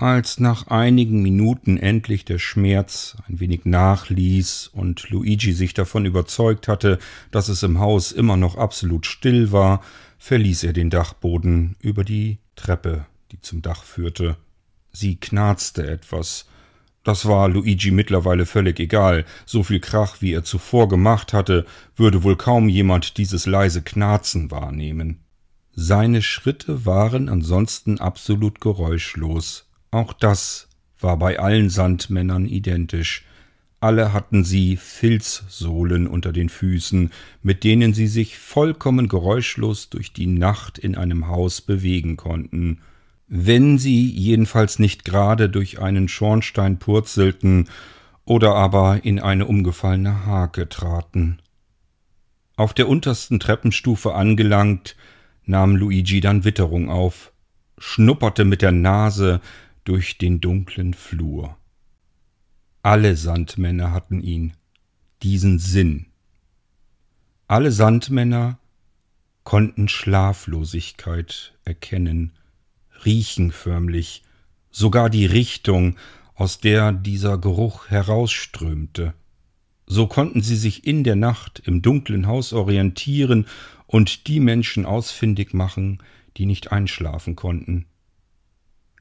Als 0.00 0.40
nach 0.40 0.68
einigen 0.68 1.20
Minuten 1.20 1.76
endlich 1.76 2.24
der 2.24 2.38
Schmerz 2.38 3.18
ein 3.28 3.38
wenig 3.38 3.66
nachließ 3.66 4.68
und 4.72 5.10
Luigi 5.10 5.52
sich 5.52 5.74
davon 5.74 6.06
überzeugt 6.06 6.68
hatte, 6.68 6.98
dass 7.30 7.48
es 7.50 7.62
im 7.62 7.80
Haus 7.80 8.10
immer 8.10 8.38
noch 8.38 8.56
absolut 8.56 9.04
still 9.04 9.52
war, 9.52 9.82
verließ 10.16 10.64
er 10.64 10.72
den 10.72 10.88
Dachboden 10.88 11.76
über 11.80 12.02
die 12.02 12.38
Treppe, 12.56 13.04
die 13.30 13.42
zum 13.42 13.60
Dach 13.60 13.84
führte. 13.84 14.38
Sie 14.90 15.16
knarzte 15.16 15.86
etwas. 15.86 16.46
Das 17.04 17.26
war 17.26 17.50
Luigi 17.50 17.90
mittlerweile 17.90 18.46
völlig 18.46 18.80
egal. 18.80 19.26
So 19.44 19.62
viel 19.62 19.80
Krach, 19.80 20.22
wie 20.22 20.32
er 20.32 20.44
zuvor 20.44 20.88
gemacht 20.88 21.34
hatte, 21.34 21.66
würde 21.94 22.22
wohl 22.22 22.36
kaum 22.36 22.70
jemand 22.70 23.18
dieses 23.18 23.44
leise 23.44 23.82
Knarzen 23.82 24.50
wahrnehmen. 24.50 25.20
Seine 25.74 26.22
Schritte 26.22 26.86
waren 26.86 27.28
ansonsten 27.28 28.00
absolut 28.00 28.62
geräuschlos. 28.62 29.66
Auch 29.90 30.12
das 30.12 30.68
war 31.00 31.18
bei 31.18 31.38
allen 31.38 31.70
Sandmännern 31.70 32.46
identisch. 32.46 33.24
Alle 33.80 34.12
hatten 34.12 34.44
sie 34.44 34.76
Filzsohlen 34.76 36.06
unter 36.06 36.32
den 36.32 36.50
Füßen, 36.50 37.10
mit 37.42 37.64
denen 37.64 37.94
sie 37.94 38.06
sich 38.06 38.38
vollkommen 38.38 39.08
geräuschlos 39.08 39.88
durch 39.88 40.12
die 40.12 40.26
Nacht 40.26 40.78
in 40.78 40.96
einem 40.96 41.28
Haus 41.28 41.62
bewegen 41.62 42.16
konnten, 42.16 42.80
wenn 43.26 43.78
sie 43.78 44.10
jedenfalls 44.10 44.78
nicht 44.78 45.04
gerade 45.04 45.48
durch 45.48 45.80
einen 45.80 46.08
Schornstein 46.08 46.78
purzelten 46.78 47.68
oder 48.24 48.54
aber 48.54 49.04
in 49.04 49.18
eine 49.18 49.46
umgefallene 49.46 50.26
Hake 50.26 50.68
traten. 50.68 51.38
Auf 52.56 52.74
der 52.74 52.88
untersten 52.88 53.40
Treppenstufe 53.40 54.14
angelangt, 54.14 54.94
nahm 55.46 55.74
Luigi 55.74 56.20
dann 56.20 56.44
Witterung 56.44 56.90
auf, 56.90 57.32
schnupperte 57.78 58.44
mit 58.44 58.60
der 58.60 58.72
Nase 58.72 59.40
durch 59.84 60.18
den 60.18 60.40
dunklen 60.40 60.94
Flur. 60.94 61.56
Alle 62.82 63.16
Sandmänner 63.16 63.92
hatten 63.92 64.20
ihn, 64.20 64.54
diesen 65.22 65.58
Sinn. 65.58 66.06
Alle 67.46 67.72
Sandmänner 67.72 68.58
konnten 69.44 69.88
Schlaflosigkeit 69.88 71.54
erkennen, 71.64 72.32
riechen 73.04 73.52
förmlich, 73.52 74.22
sogar 74.70 75.10
die 75.10 75.26
Richtung, 75.26 75.96
aus 76.34 76.58
der 76.58 76.92
dieser 76.92 77.36
Geruch 77.36 77.88
herausströmte. 77.88 79.12
So 79.86 80.06
konnten 80.06 80.40
sie 80.40 80.56
sich 80.56 80.86
in 80.86 81.04
der 81.04 81.16
Nacht 81.16 81.60
im 81.66 81.82
dunklen 81.82 82.26
Haus 82.26 82.54
orientieren 82.54 83.46
und 83.86 84.26
die 84.26 84.40
Menschen 84.40 84.86
ausfindig 84.86 85.52
machen, 85.52 85.98
die 86.38 86.46
nicht 86.46 86.72
einschlafen 86.72 87.36
konnten. 87.36 87.84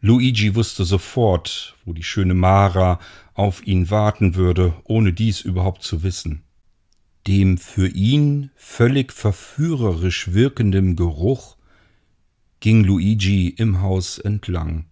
Luigi 0.02 0.56
wusste 0.56 0.86
sofort, 0.86 1.76
wo 1.84 1.92
die 1.92 2.04
schöne 2.04 2.34
Mara 2.34 3.00
auf 3.34 3.66
ihn 3.68 3.90
warten 3.90 4.36
würde, 4.36 4.74
ohne 4.86 5.12
dies 5.12 5.42
überhaupt 5.42 5.84
zu 5.84 6.04
wissen. 6.04 6.44
Dem 7.28 7.58
für 7.58 7.88
ihn 7.88 8.50
völlig 8.56 9.12
verführerisch 9.12 10.34
wirkendem 10.34 10.96
Geruch 10.96 11.58
ging 12.62 12.86
Luigi 12.86 13.50
im 13.50 13.82
Haus 13.82 14.20
entlang. 14.20 14.86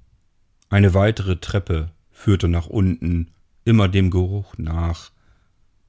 Eine 0.69 0.93
weitere 0.93 1.37
Treppe 1.37 1.91
führte 2.11 2.49
nach 2.49 2.67
unten, 2.67 3.31
immer 3.63 3.87
dem 3.87 4.11
Geruch 4.11 4.55
nach, 4.57 5.11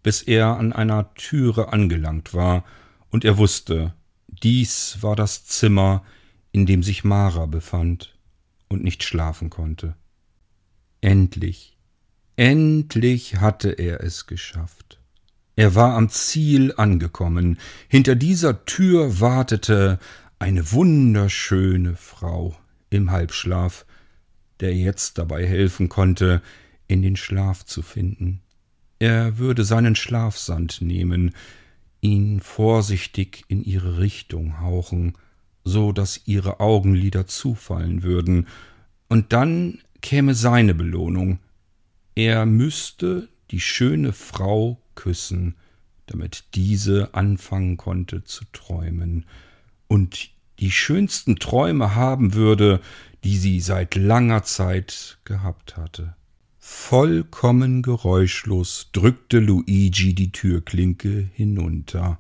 bis 0.05 0.23
er 0.23 0.57
an 0.59 0.73
einer 0.73 1.13
Türe 1.15 1.73
angelangt 1.73 2.35
war, 2.35 2.65
und 3.11 3.25
er 3.25 3.37
wusste, 3.37 3.95
dies 4.29 4.99
war 5.01 5.17
das 5.17 5.45
Zimmer, 5.45 6.05
in 6.53 6.67
dem 6.67 6.85
sich 6.85 7.03
Mara 7.03 7.47
befand 7.47 8.18
und 8.69 8.85
nicht 8.85 9.03
schlafen 9.03 9.51
konnte. 9.51 9.95
Endlich, 11.01 11.77
endlich 12.37 13.37
hatte 13.37 13.71
er 13.71 14.03
es 14.03 14.27
geschafft. 14.27 15.01
Er 15.57 15.75
war 15.75 15.97
am 15.97 16.09
Ziel 16.09 16.73
angekommen. 16.77 17.59
Hinter 17.89 18.15
dieser 18.15 18.65
Tür 18.65 19.21
wartete 19.21 19.99
eine 20.39 20.71
wunderschöne 20.71 21.97
Frau 21.97 22.57
im 22.91 23.11
Halbschlaf, 23.11 23.85
der 24.61 24.75
jetzt 24.75 25.19
dabei 25.19 25.47
helfen 25.47 25.89
konnte, 25.89 26.43
in 26.87 27.03
den 27.03 27.17
Schlaf 27.17 27.65
zu 27.65 27.83
finden. 27.83 28.41
Er 28.99 29.39
würde 29.39 29.65
seinen 29.65 29.95
Schlafsand 29.95 30.81
nehmen, 30.81 31.35
ihn 32.01 32.41
vorsichtig 32.41 33.45
in 33.49 33.63
ihre 33.63 33.99
Richtung 33.99 34.61
hauchen, 34.61 35.15
so 35.69 35.93
dass 35.93 36.23
ihre 36.27 36.61
Augenlider 36.61 37.27
zufallen 37.27 38.03
würden, 38.03 38.47
und 39.09 39.33
dann 39.33 39.79
käme 40.03 40.35
seine 40.35 40.75
Belohnung. 40.75 41.39
Er 42.15 42.45
müsste 42.47 43.29
die 43.51 43.61
schöne 43.61 44.13
Frau 44.13 44.81
küssen, 44.95 45.55
damit 46.07 46.45
diese 46.55 47.15
anfangen 47.15 47.77
konnte 47.77 48.25
zu 48.25 48.45
träumen 48.53 49.25
und 49.87 50.31
die 50.59 50.71
schönsten 50.71 51.37
Träume 51.37 51.95
haben 51.95 52.35
würde, 52.35 52.81
die 53.25 53.37
sie 53.37 53.61
seit 53.61 53.95
langer 53.95 54.43
Zeit 54.43 55.19
gehabt 55.25 55.77
hatte. 55.77 56.15
Vollkommen 56.59 57.83
geräuschlos 57.83 58.91
drückte 58.93 59.39
Luigi 59.39 60.15
die 60.15 60.33
Türklinke 60.33 61.29
hinunter. 61.33 62.19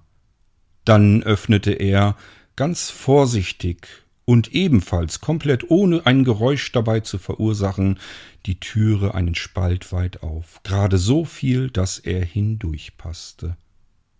Dann 0.84 1.22
öffnete 1.22 1.72
er 1.72 2.16
ganz 2.58 2.90
vorsichtig 2.90 3.86
und 4.24 4.52
ebenfalls 4.52 5.20
komplett 5.20 5.70
ohne 5.70 6.06
ein 6.06 6.24
Geräusch 6.24 6.72
dabei 6.72 6.98
zu 6.98 7.16
verursachen, 7.16 8.00
die 8.46 8.58
Türe 8.58 9.14
einen 9.14 9.36
Spalt 9.36 9.92
weit 9.92 10.24
auf, 10.24 10.60
gerade 10.64 10.98
so 10.98 11.24
viel, 11.24 11.70
dass 11.70 12.00
er 12.00 12.24
hindurchpasste. 12.24 13.56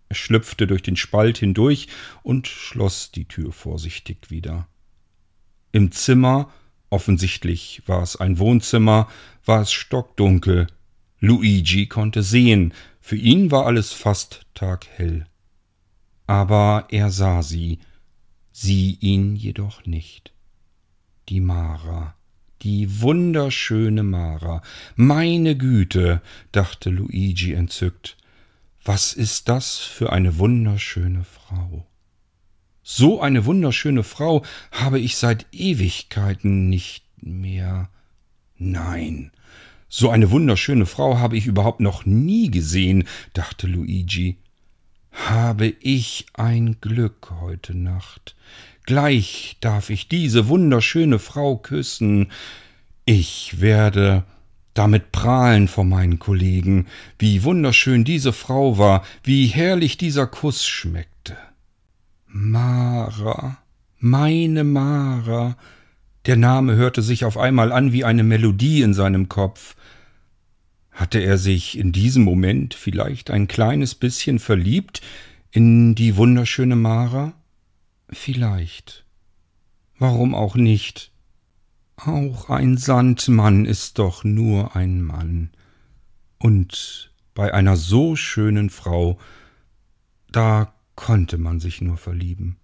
Er 0.07 0.15
schlüpfte 0.15 0.67
durch 0.67 0.81
den 0.81 0.95
Spalt 0.95 1.37
hindurch 1.37 1.89
und 2.23 2.47
schloss 2.47 3.11
die 3.11 3.25
Tür 3.25 3.51
vorsichtig 3.51 4.31
wieder. 4.31 4.69
Im 5.73 5.91
Zimmer, 5.91 6.49
offensichtlich 6.89 7.81
war 7.87 8.01
es 8.01 8.15
ein 8.15 8.39
Wohnzimmer, 8.39 9.09
war 9.43 9.63
es 9.63 9.73
stockdunkel. 9.73 10.67
Luigi 11.19 11.87
konnte 11.87 12.23
sehen, 12.23 12.73
für 13.01 13.17
ihn 13.17 13.51
war 13.51 13.65
alles 13.65 13.91
fast 13.91 14.45
taghell. 14.53 15.25
Aber 16.25 16.87
er 16.89 17.11
sah 17.11 17.43
sie, 17.43 17.79
sie 18.59 18.97
ihn 18.99 19.35
jedoch 19.35 19.85
nicht. 19.85 20.33
Die 21.29 21.39
Mara, 21.39 22.15
die 22.61 23.01
wunderschöne 23.01 24.03
Mara. 24.03 24.61
Meine 24.95 25.55
Güte, 25.55 26.21
dachte 26.51 26.89
Luigi 26.89 27.53
entzückt, 27.53 28.17
was 28.83 29.13
ist 29.13 29.47
das 29.47 29.77
für 29.77 30.11
eine 30.11 30.37
wunderschöne 30.39 31.23
Frau? 31.23 31.85
So 32.83 33.21
eine 33.21 33.45
wunderschöne 33.45 34.03
Frau 34.03 34.43
habe 34.71 34.99
ich 34.99 35.15
seit 35.15 35.45
Ewigkeiten 35.53 36.69
nicht 36.69 37.05
mehr. 37.21 37.89
Nein, 38.57 39.31
so 39.87 40.09
eine 40.09 40.31
wunderschöne 40.31 40.85
Frau 40.85 41.17
habe 41.17 41.37
ich 41.37 41.45
überhaupt 41.45 41.79
noch 41.79 42.05
nie 42.05 42.51
gesehen, 42.51 43.07
dachte 43.33 43.67
Luigi 43.67 44.37
habe 45.11 45.67
ich 45.67 46.27
ein 46.33 46.77
Glück 46.81 47.31
heute 47.39 47.75
Nacht. 47.75 48.35
Gleich 48.85 49.57
darf 49.61 49.89
ich 49.89 50.07
diese 50.07 50.47
wunderschöne 50.47 51.19
Frau 51.19 51.57
küssen. 51.57 52.31
Ich 53.05 53.61
werde 53.61 54.23
damit 54.73 55.11
prahlen 55.11 55.67
vor 55.67 55.83
meinen 55.83 56.19
Kollegen, 56.19 56.87
wie 57.17 57.43
wunderschön 57.43 58.03
diese 58.03 58.33
Frau 58.33 58.77
war, 58.77 59.03
wie 59.23 59.47
herrlich 59.47 59.97
dieser 59.97 60.25
Kuss 60.25 60.65
schmeckte. 60.65 61.35
Mara, 62.27 63.57
meine 63.99 64.63
Mara. 64.63 65.57
Der 66.25 66.37
Name 66.37 66.75
hörte 66.75 67.01
sich 67.01 67.25
auf 67.25 67.37
einmal 67.37 67.71
an 67.71 67.91
wie 67.91 68.05
eine 68.05 68.23
Melodie 68.23 68.81
in 68.81 68.93
seinem 68.93 69.27
Kopf. 69.29 69.75
Hatte 70.99 71.19
er 71.19 71.37
sich 71.37 71.77
in 71.77 71.93
diesem 71.93 72.25
Moment 72.25 72.73
vielleicht 72.73 73.31
ein 73.31 73.47
kleines 73.47 73.95
bisschen 73.95 74.37
verliebt 74.37 74.99
in 75.49 75.95
die 75.95 76.17
wunderschöne 76.17 76.75
Mara? 76.75 77.31
Vielleicht. 78.09 79.05
Warum 79.97 80.35
auch 80.35 80.55
nicht? 80.55 81.13
Auch 81.95 82.49
ein 82.49 82.75
Sandmann 82.75 83.63
ist 83.63 83.97
doch 83.97 84.25
nur 84.25 84.75
ein 84.75 85.01
Mann. 85.01 85.51
Und 86.37 87.13
bei 87.33 87.53
einer 87.53 87.77
so 87.77 88.17
schönen 88.17 88.69
Frau, 88.69 89.19
da 90.33 90.73
konnte 90.95 91.37
man 91.37 91.61
sich 91.61 91.79
nur 91.79 91.95
verlieben. 91.95 92.57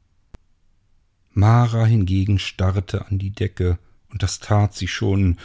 Mara 1.32 1.86
hingegen 1.86 2.38
starrte 2.38 3.08
an 3.08 3.17
die 3.17 3.32
Decke, 3.32 3.80
und 4.10 4.24
das 4.24 4.39
tat 4.39 4.74
sie 4.74 4.89
schon 4.89 5.38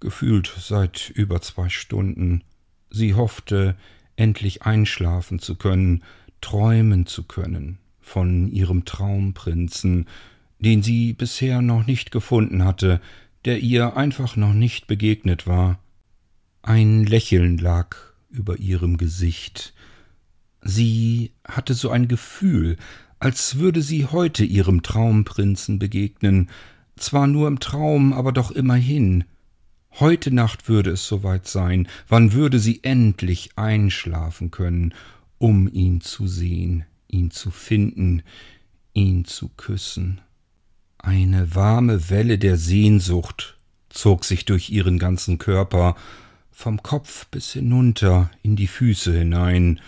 gefühlt 0.00 0.52
seit 0.58 1.10
über 1.10 1.40
zwei 1.40 1.68
Stunden. 1.68 2.44
Sie 2.90 3.14
hoffte, 3.14 3.76
endlich 4.16 4.62
einschlafen 4.62 5.38
zu 5.38 5.56
können, 5.56 6.02
träumen 6.40 7.06
zu 7.06 7.24
können 7.24 7.78
von 8.00 8.48
ihrem 8.50 8.84
Traumprinzen, 8.84 10.06
den 10.58 10.82
sie 10.82 11.12
bisher 11.12 11.62
noch 11.62 11.86
nicht 11.86 12.10
gefunden 12.10 12.64
hatte, 12.64 13.00
der 13.44 13.60
ihr 13.60 13.96
einfach 13.96 14.36
noch 14.36 14.52
nicht 14.52 14.86
begegnet 14.86 15.46
war. 15.46 15.78
Ein 16.62 17.04
Lächeln 17.04 17.58
lag 17.58 17.96
über 18.30 18.58
ihrem 18.58 18.96
Gesicht. 18.96 19.74
Sie 20.62 21.32
hatte 21.46 21.74
so 21.74 21.90
ein 21.90 22.08
Gefühl, 22.08 22.76
als 23.20 23.58
würde 23.58 23.82
sie 23.82 24.06
heute 24.06 24.44
ihrem 24.44 24.82
Traumprinzen 24.82 25.78
begegnen, 25.78 26.50
zwar 26.96 27.26
nur 27.26 27.46
im 27.46 27.60
Traum, 27.60 28.12
aber 28.12 28.32
doch 28.32 28.50
immerhin. 28.50 29.24
Heute 30.00 30.30
Nacht 30.30 30.68
würde 30.68 30.90
es 30.90 31.08
soweit 31.08 31.48
sein, 31.48 31.88
wann 32.06 32.32
würde 32.32 32.60
sie 32.60 32.84
endlich 32.84 33.50
einschlafen 33.56 34.52
können, 34.52 34.94
um 35.38 35.68
ihn 35.72 36.00
zu 36.00 36.28
sehen, 36.28 36.84
ihn 37.08 37.32
zu 37.32 37.50
finden, 37.50 38.22
ihn 38.92 39.24
zu 39.24 39.48
küssen. 39.48 40.20
Eine 40.98 41.52
warme 41.56 42.10
Welle 42.10 42.38
der 42.38 42.56
Sehnsucht 42.56 43.58
zog 43.88 44.24
sich 44.24 44.44
durch 44.44 44.70
ihren 44.70 45.00
ganzen 45.00 45.38
Körper, 45.38 45.96
vom 46.52 46.80
Kopf 46.84 47.26
bis 47.26 47.52
hinunter 47.52 48.30
in 48.42 48.54
die 48.54 48.68
Füße 48.68 49.12
hinein, 49.12 49.80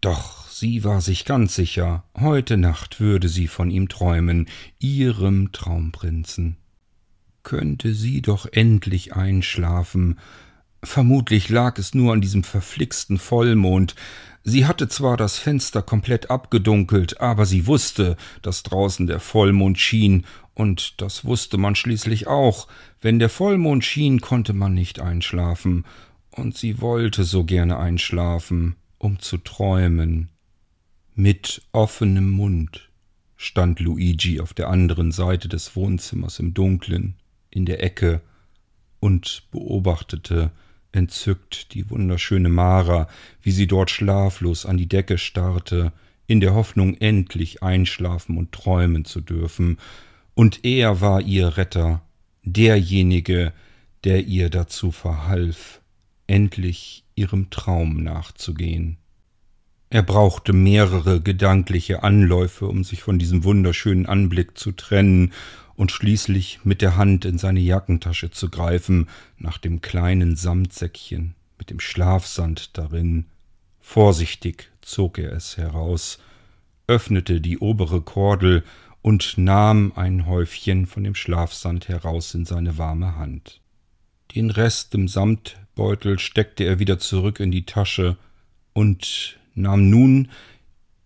doch 0.00 0.48
sie 0.48 0.82
war 0.82 1.00
sich 1.00 1.24
ganz 1.24 1.54
sicher, 1.54 2.02
heute 2.18 2.56
Nacht 2.56 2.98
würde 2.98 3.28
sie 3.28 3.46
von 3.46 3.70
ihm 3.70 3.88
träumen, 3.88 4.48
ihrem 4.80 5.52
Traumprinzen. 5.52 6.56
Könnte 7.44 7.94
sie 7.94 8.20
doch 8.20 8.46
endlich 8.50 9.14
einschlafen, 9.14 10.18
vermutlich 10.82 11.48
lag 11.48 11.78
es 11.78 11.94
nur 11.94 12.12
an 12.12 12.20
diesem 12.20 12.42
verflixten 12.42 13.18
Vollmond, 13.18 13.94
Sie 14.46 14.66
hatte 14.66 14.88
zwar 14.88 15.16
das 15.16 15.38
Fenster 15.38 15.80
komplett 15.80 16.28
abgedunkelt, 16.28 17.18
aber 17.18 17.46
sie 17.46 17.66
wusste, 17.66 18.18
dass 18.42 18.62
draußen 18.62 19.06
der 19.06 19.18
Vollmond 19.18 19.78
schien, 19.78 20.26
und 20.52 21.00
das 21.00 21.24
wusste 21.24 21.56
man 21.56 21.74
schließlich 21.74 22.26
auch. 22.26 22.68
Wenn 23.00 23.18
der 23.18 23.30
Vollmond 23.30 23.84
schien, 23.84 24.20
konnte 24.20 24.52
man 24.52 24.74
nicht 24.74 25.00
einschlafen, 25.00 25.86
und 26.30 26.58
sie 26.58 26.82
wollte 26.82 27.24
so 27.24 27.44
gerne 27.44 27.78
einschlafen, 27.78 28.76
um 28.98 29.18
zu 29.18 29.38
träumen. 29.38 30.28
Mit 31.14 31.62
offenem 31.72 32.30
Mund 32.30 32.90
stand 33.36 33.80
Luigi 33.80 34.40
auf 34.40 34.52
der 34.52 34.68
anderen 34.68 35.10
Seite 35.10 35.48
des 35.48 35.74
Wohnzimmers 35.74 36.38
im 36.38 36.52
Dunklen, 36.52 37.14
in 37.54 37.66
der 37.66 37.82
Ecke, 37.82 38.20
und 39.00 39.42
beobachtete, 39.50 40.50
entzückt 40.92 41.74
die 41.74 41.90
wunderschöne 41.90 42.48
Mara, 42.48 43.08
wie 43.42 43.50
sie 43.50 43.66
dort 43.66 43.90
schlaflos 43.90 44.64
an 44.64 44.78
die 44.78 44.88
Decke 44.88 45.18
starrte, 45.18 45.92
in 46.26 46.40
der 46.40 46.54
Hoffnung, 46.54 46.94
endlich 46.94 47.62
einschlafen 47.62 48.38
und 48.38 48.52
träumen 48.52 49.04
zu 49.04 49.20
dürfen, 49.20 49.78
und 50.34 50.64
er 50.64 51.00
war 51.00 51.20
ihr 51.20 51.56
Retter, 51.56 52.02
derjenige, 52.42 53.52
der 54.04 54.24
ihr 54.26 54.50
dazu 54.50 54.90
verhalf, 54.90 55.80
endlich 56.26 57.04
ihrem 57.14 57.50
Traum 57.50 58.02
nachzugehen. 58.02 58.98
Er 59.90 60.02
brauchte 60.02 60.52
mehrere 60.52 61.20
gedankliche 61.20 62.02
Anläufe, 62.02 62.66
um 62.66 62.82
sich 62.82 63.02
von 63.02 63.18
diesem 63.18 63.44
wunderschönen 63.44 64.06
Anblick 64.06 64.58
zu 64.58 64.72
trennen 64.72 65.32
und 65.76 65.92
schließlich 65.92 66.60
mit 66.64 66.82
der 66.82 66.96
Hand 66.96 67.24
in 67.24 67.38
seine 67.38 67.60
Jackentasche 67.60 68.30
zu 68.30 68.48
greifen 68.48 69.08
nach 69.38 69.58
dem 69.58 69.80
kleinen 69.80 70.36
Samtsäckchen 70.36 71.34
mit 71.58 71.70
dem 71.70 71.80
Schlafsand 71.80 72.76
darin. 72.76 73.26
Vorsichtig 73.80 74.70
zog 74.80 75.18
er 75.18 75.32
es 75.32 75.56
heraus, 75.56 76.18
öffnete 76.86 77.40
die 77.40 77.58
obere 77.58 78.00
Kordel 78.00 78.64
und 79.02 79.36
nahm 79.36 79.92
ein 79.96 80.26
Häufchen 80.26 80.86
von 80.86 81.04
dem 81.04 81.14
Schlafsand 81.14 81.88
heraus 81.88 82.34
in 82.34 82.44
seine 82.44 82.78
warme 82.78 83.16
Hand. 83.16 83.60
Den 84.34 84.50
Rest 84.50 84.94
im 84.94 85.08
Samtbeutel 85.08 86.18
steckte 86.18 86.64
er 86.64 86.78
wieder 86.78 86.98
zurück 86.98 87.40
in 87.40 87.50
die 87.50 87.66
Tasche 87.66 88.16
und 88.72 89.38
nahm 89.54 89.90
nun 89.90 90.30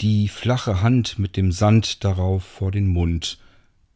die 0.01 0.29
flache 0.29 0.81
Hand 0.81 1.19
mit 1.19 1.37
dem 1.37 1.51
Sand 1.53 2.05
darauf 2.05 2.45
vor 2.45 2.71
den 2.71 2.87
Mund, 2.87 3.39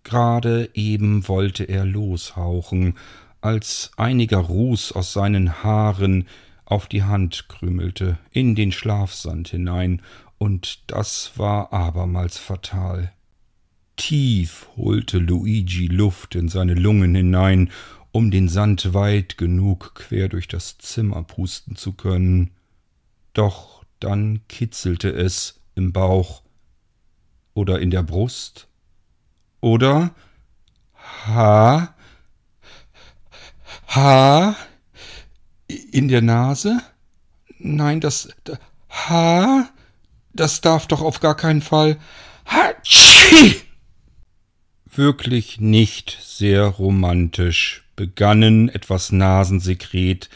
Gerade 0.04 0.70
eben 0.74 1.28
wollte 1.28 1.64
er 1.64 1.84
loshauchen, 1.84 2.94
als 3.40 3.90
einiger 3.96 4.38
Ruß 4.38 4.92
aus 4.92 5.12
seinen 5.12 5.62
Haaren 5.62 6.26
auf 6.64 6.86
die 6.86 7.02
Hand 7.02 7.48
krümelte, 7.48 8.18
in 8.30 8.54
den 8.54 8.72
Schlafsand 8.72 9.48
hinein, 9.48 10.02
und 10.38 10.82
das 10.88 11.32
war 11.36 11.72
abermals 11.72 12.38
fatal. 12.38 13.12
Tief 13.96 14.68
holte 14.76 15.18
Luigi 15.18 15.86
Luft 15.86 16.34
in 16.34 16.48
seine 16.48 16.74
Lungen 16.74 17.14
hinein, 17.14 17.70
um 18.10 18.30
den 18.30 18.48
Sand 18.48 18.94
weit 18.94 19.38
genug 19.38 19.94
quer 19.94 20.28
durch 20.28 20.48
das 20.48 20.78
Zimmer 20.78 21.22
pusten 21.22 21.76
zu 21.76 21.92
können. 21.92 22.50
Doch 23.34 23.84
dann 24.00 24.40
kitzelte 24.48 25.10
es 25.10 25.60
im 25.74 25.92
Bauch 25.92 26.42
oder 27.54 27.80
in 27.80 27.90
der 27.90 28.02
Brust 28.02 28.68
oder 29.62 30.10
H. 31.24 31.94
H. 33.86 34.56
In 35.68 36.08
der 36.08 36.20
Nase? 36.20 36.82
Nein, 37.58 38.00
das 38.00 38.28
H. 38.90 39.70
Das 40.34 40.60
darf 40.60 40.86
doch 40.86 41.00
auf 41.00 41.20
gar 41.20 41.36
keinen 41.36 41.62
Fall. 41.62 41.98
Hatschi! 42.44 43.62
Wirklich 44.94 45.60
nicht 45.60 46.18
sehr 46.20 46.64
romantisch 46.66 47.84
begannen 47.96 48.68
etwas 48.68 49.12
Nasensekret, 49.12 50.28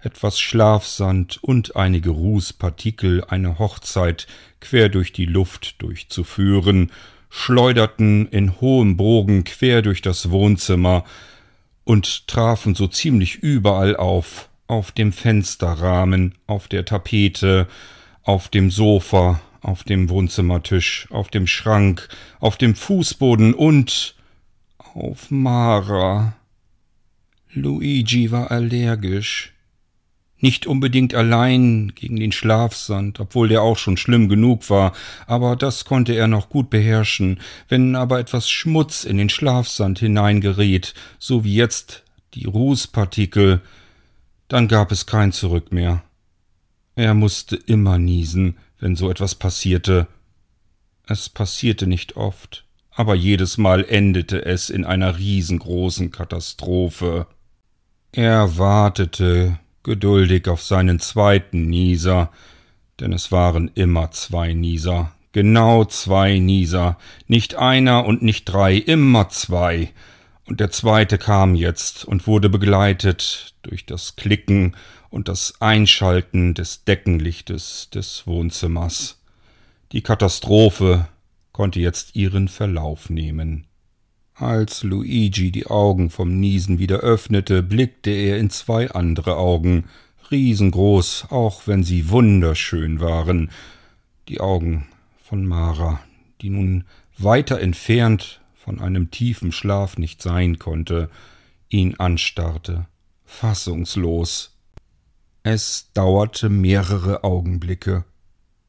etwas 0.00 0.40
Schlafsand 0.40 1.42
und 1.42 1.76
einige 1.76 2.10
Rußpartikel 2.10 3.24
eine 3.24 3.58
Hochzeit 3.58 4.26
quer 4.60 4.88
durch 4.88 5.12
die 5.12 5.26
Luft 5.26 5.80
durchzuführen 5.80 6.90
schleuderten 7.34 8.28
in 8.28 8.60
hohem 8.60 8.98
Bogen 8.98 9.44
quer 9.44 9.80
durch 9.80 10.02
das 10.02 10.30
Wohnzimmer 10.30 11.02
und 11.82 12.28
trafen 12.28 12.74
so 12.74 12.86
ziemlich 12.86 13.36
überall 13.36 13.96
auf, 13.96 14.50
auf 14.66 14.92
dem 14.92 15.12
Fensterrahmen, 15.14 16.34
auf 16.46 16.68
der 16.68 16.84
Tapete, 16.84 17.66
auf 18.22 18.48
dem 18.50 18.70
Sofa, 18.70 19.40
auf 19.62 19.82
dem 19.82 20.10
Wohnzimmertisch, 20.10 21.08
auf 21.10 21.28
dem 21.28 21.46
Schrank, 21.46 22.08
auf 22.38 22.58
dem 22.58 22.74
Fußboden 22.74 23.54
und 23.54 24.14
auf 24.76 25.30
Mara. 25.30 26.34
Luigi 27.54 28.30
war 28.30 28.50
allergisch. 28.50 29.54
Nicht 30.42 30.66
unbedingt 30.66 31.14
allein 31.14 31.92
gegen 31.94 32.16
den 32.16 32.32
Schlafsand, 32.32 33.20
obwohl 33.20 33.48
der 33.48 33.62
auch 33.62 33.78
schon 33.78 33.96
schlimm 33.96 34.28
genug 34.28 34.70
war, 34.70 34.92
aber 35.28 35.54
das 35.54 35.84
konnte 35.84 36.14
er 36.14 36.26
noch 36.26 36.48
gut 36.48 36.68
beherrschen. 36.68 37.40
Wenn 37.68 37.94
aber 37.94 38.18
etwas 38.18 38.50
Schmutz 38.50 39.04
in 39.04 39.18
den 39.18 39.28
Schlafsand 39.28 40.00
hineingeriet, 40.00 40.94
so 41.20 41.44
wie 41.44 41.54
jetzt 41.54 42.02
die 42.34 42.46
Rußpartikel, 42.46 43.60
dann 44.48 44.66
gab 44.66 44.90
es 44.90 45.06
kein 45.06 45.30
Zurück 45.30 45.70
mehr. 45.70 46.02
Er 46.96 47.14
musste 47.14 47.54
immer 47.54 47.98
niesen, 47.98 48.56
wenn 48.80 48.96
so 48.96 49.10
etwas 49.10 49.36
passierte. 49.36 50.08
Es 51.06 51.28
passierte 51.28 51.86
nicht 51.86 52.16
oft, 52.16 52.64
aber 52.90 53.14
jedes 53.14 53.58
Mal 53.58 53.84
endete 53.84 54.44
es 54.44 54.70
in 54.70 54.84
einer 54.84 55.18
riesengroßen 55.18 56.10
Katastrophe. 56.10 57.28
Er 58.10 58.58
wartete 58.58 59.60
geduldig 59.82 60.48
auf 60.48 60.62
seinen 60.62 61.00
zweiten 61.00 61.68
Nieser, 61.68 62.30
denn 63.00 63.12
es 63.12 63.32
waren 63.32 63.70
immer 63.74 64.10
zwei 64.10 64.52
Nieser, 64.52 65.12
genau 65.32 65.84
zwei 65.84 66.38
Nieser, 66.38 66.98
nicht 67.26 67.56
einer 67.56 68.04
und 68.04 68.22
nicht 68.22 68.44
drei, 68.44 68.76
immer 68.76 69.28
zwei, 69.28 69.92
und 70.44 70.60
der 70.60 70.70
zweite 70.70 71.18
kam 71.18 71.54
jetzt 71.54 72.04
und 72.04 72.26
wurde 72.26 72.48
begleitet 72.48 73.54
durch 73.62 73.86
das 73.86 74.16
Klicken 74.16 74.76
und 75.08 75.28
das 75.28 75.60
Einschalten 75.60 76.54
des 76.54 76.84
Deckenlichtes 76.84 77.90
des 77.90 78.26
Wohnzimmers. 78.26 79.20
Die 79.92 80.02
Katastrophe 80.02 81.06
konnte 81.52 81.80
jetzt 81.80 82.16
ihren 82.16 82.48
Verlauf 82.48 83.08
nehmen. 83.08 83.66
Als 84.34 84.82
Luigi 84.82 85.50
die 85.52 85.66
Augen 85.66 86.08
vom 86.08 86.40
Niesen 86.40 86.78
wieder 86.78 86.98
öffnete, 86.98 87.62
blickte 87.62 88.10
er 88.10 88.38
in 88.38 88.50
zwei 88.50 88.90
andere 88.90 89.36
Augen, 89.36 89.84
riesengroß, 90.30 91.26
auch 91.30 91.66
wenn 91.66 91.84
sie 91.84 92.08
wunderschön 92.08 93.00
waren, 93.00 93.50
die 94.28 94.40
Augen 94.40 94.88
von 95.22 95.46
Mara, 95.46 96.00
die 96.40 96.48
nun 96.48 96.84
weiter 97.18 97.60
entfernt 97.60 98.40
von 98.54 98.80
einem 98.80 99.10
tiefen 99.10 99.52
Schlaf 99.52 99.98
nicht 99.98 100.22
sein 100.22 100.58
konnte, 100.58 101.10
ihn 101.68 101.96
anstarrte, 101.96 102.86
fassungslos. 103.24 104.56
Es 105.42 105.90
dauerte 105.92 106.48
mehrere 106.48 107.24
Augenblicke, 107.24 108.04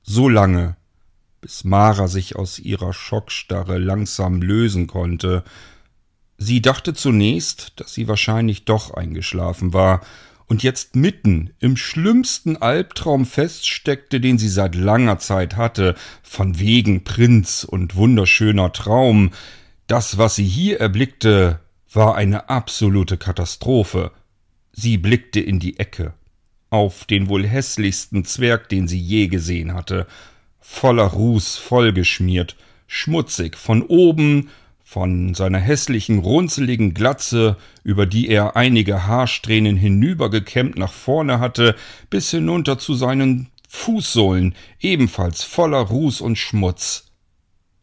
so 0.01 0.27
lange, 0.27 0.75
bis 1.43 1.65
Mara 1.65 2.07
sich 2.07 2.37
aus 2.37 2.57
ihrer 2.57 2.93
Schockstarre 2.93 3.77
langsam 3.77 4.41
lösen 4.41 4.87
konnte. 4.87 5.43
Sie 6.37 6.61
dachte 6.61 6.93
zunächst, 6.93 7.73
dass 7.75 7.93
sie 7.93 8.07
wahrscheinlich 8.07 8.63
doch 8.63 8.93
eingeschlafen 8.93 9.73
war 9.73 9.99
und 10.47 10.63
jetzt 10.63 10.95
mitten 10.95 11.49
im 11.59 11.75
schlimmsten 11.75 12.55
Albtraum 12.55 13.25
feststeckte, 13.25 14.21
den 14.21 14.37
sie 14.37 14.47
seit 14.47 14.73
langer 14.73 15.19
Zeit 15.19 15.57
hatte, 15.57 15.95
von 16.21 16.59
wegen 16.59 17.03
Prinz 17.03 17.65
und 17.65 17.97
wunderschöner 17.97 18.71
Traum. 18.71 19.31
Das, 19.87 20.17
was 20.17 20.35
sie 20.35 20.45
hier 20.45 20.79
erblickte, 20.79 21.59
war 21.91 22.15
eine 22.15 22.47
absolute 22.49 23.17
Katastrophe. 23.17 24.11
Sie 24.71 24.97
blickte 24.97 25.41
in 25.41 25.59
die 25.59 25.77
Ecke, 25.77 26.13
auf 26.69 27.03
den 27.03 27.27
wohl 27.27 27.45
hässlichsten 27.45 28.23
Zwerg, 28.23 28.69
den 28.69 28.87
sie 28.87 28.99
je 28.99 29.27
gesehen 29.27 29.73
hatte, 29.73 30.07
voller 30.63 31.03
Ruß 31.03 31.57
vollgeschmiert, 31.57 32.55
schmutzig, 32.87 33.57
von 33.57 33.83
oben, 33.83 34.49
von 34.83 35.33
seiner 35.33 35.59
hässlichen, 35.59 36.19
runzeligen 36.19 36.93
Glatze, 36.93 37.57
über 37.83 38.05
die 38.05 38.29
er 38.29 38.55
einige 38.55 39.05
Haarsträhnen 39.05 39.75
hinübergekämmt 39.75 40.77
nach 40.77 40.93
vorne 40.93 41.39
hatte, 41.39 41.75
bis 42.09 42.31
hinunter 42.31 42.79
zu 42.79 42.93
seinen 42.93 43.49
Fußsohlen, 43.67 44.55
ebenfalls 44.79 45.43
voller 45.43 45.79
Ruß 45.79 46.21
und 46.21 46.37
Schmutz. 46.37 47.11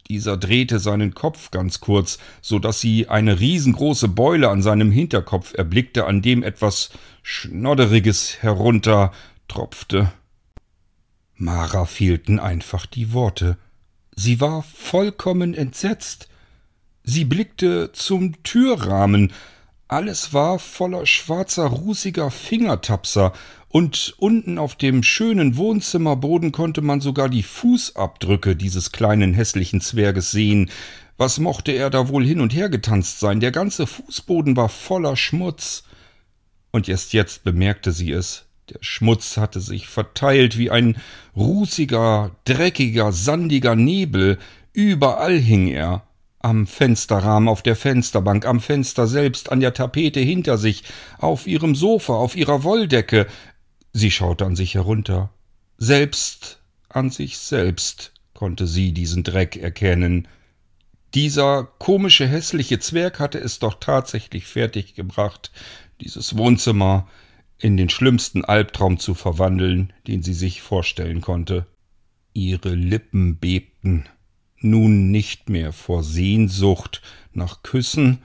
Dieser 0.08 0.36
drehte 0.36 0.78
seinen 0.78 1.14
Kopf 1.14 1.50
ganz 1.50 1.80
kurz, 1.80 2.18
so 2.40 2.58
dass 2.58 2.80
sie 2.80 3.08
eine 3.08 3.40
riesengroße 3.40 4.08
Beule 4.08 4.48
an 4.48 4.62
seinem 4.62 4.90
Hinterkopf 4.90 5.52
erblickte, 5.54 6.06
an 6.06 6.22
dem 6.22 6.42
etwas 6.42 6.90
Schnodderiges 7.22 8.42
heruntertropfte. 8.42 10.12
Mara 11.40 11.86
fehlten 11.86 12.38
einfach 12.38 12.86
die 12.86 13.12
Worte. 13.12 13.56
Sie 14.14 14.40
war 14.40 14.62
vollkommen 14.62 15.54
entsetzt. 15.54 16.28
Sie 17.02 17.24
blickte 17.24 17.92
zum 17.92 18.42
Türrahmen. 18.42 19.32
Alles 19.88 20.34
war 20.34 20.58
voller 20.58 21.06
schwarzer, 21.06 21.64
rußiger 21.64 22.30
Fingertapser, 22.30 23.32
und 23.72 24.14
unten 24.18 24.58
auf 24.58 24.74
dem 24.74 25.04
schönen 25.04 25.56
Wohnzimmerboden 25.56 26.50
konnte 26.50 26.82
man 26.82 27.00
sogar 27.00 27.28
die 27.28 27.44
Fußabdrücke 27.44 28.56
dieses 28.56 28.90
kleinen 28.90 29.32
hässlichen 29.32 29.80
Zwerges 29.80 30.32
sehen. 30.32 30.70
Was 31.16 31.38
mochte 31.38 31.70
er 31.70 31.88
da 31.88 32.08
wohl 32.08 32.26
hin 32.26 32.40
und 32.40 32.52
her 32.52 32.68
getanzt 32.68 33.20
sein? 33.20 33.38
Der 33.38 33.52
ganze 33.52 33.86
Fußboden 33.86 34.56
war 34.56 34.68
voller 34.68 35.16
Schmutz. 35.16 35.84
Und 36.72 36.88
erst 36.88 37.12
jetzt 37.12 37.44
bemerkte 37.44 37.92
sie 37.92 38.10
es. 38.10 38.46
Der 38.70 38.78
Schmutz 38.82 39.36
hatte 39.36 39.60
sich 39.60 39.88
verteilt 39.88 40.56
wie 40.56 40.70
ein 40.70 40.96
rußiger, 41.34 42.30
dreckiger, 42.44 43.12
sandiger 43.12 43.74
Nebel. 43.74 44.38
Überall 44.72 45.38
hing 45.38 45.66
er. 45.66 46.04
Am 46.38 46.66
Fensterrahmen, 46.66 47.48
auf 47.48 47.62
der 47.62 47.76
Fensterbank, 47.76 48.46
am 48.46 48.60
Fenster 48.60 49.06
selbst, 49.06 49.52
an 49.52 49.60
der 49.60 49.74
Tapete 49.74 50.20
hinter 50.20 50.56
sich, 50.56 50.84
auf 51.18 51.46
ihrem 51.46 51.74
Sofa, 51.74 52.14
auf 52.14 52.36
ihrer 52.36 52.62
Wolldecke. 52.62 53.26
Sie 53.92 54.10
schaute 54.10 54.46
an 54.46 54.56
sich 54.56 54.74
herunter. 54.74 55.30
Selbst 55.76 56.60
an 56.88 57.10
sich 57.10 57.38
selbst 57.38 58.12
konnte 58.34 58.66
sie 58.66 58.92
diesen 58.92 59.24
Dreck 59.24 59.56
erkennen. 59.56 60.28
Dieser 61.14 61.64
komische, 61.64 62.26
hässliche 62.26 62.78
Zwerg 62.78 63.18
hatte 63.18 63.38
es 63.38 63.58
doch 63.58 63.74
tatsächlich 63.80 64.46
fertiggebracht, 64.46 65.50
dieses 66.00 66.38
Wohnzimmer, 66.38 67.08
in 67.60 67.76
den 67.76 67.88
schlimmsten 67.88 68.44
Albtraum 68.44 68.98
zu 68.98 69.14
verwandeln, 69.14 69.92
den 70.06 70.22
sie 70.22 70.34
sich 70.34 70.62
vorstellen 70.62 71.20
konnte. 71.20 71.66
Ihre 72.32 72.74
Lippen 72.74 73.38
bebten, 73.38 74.04
nun 74.58 75.10
nicht 75.10 75.48
mehr 75.48 75.72
vor 75.72 76.02
Sehnsucht 76.02 77.02
nach 77.32 77.62
Küssen, 77.62 78.18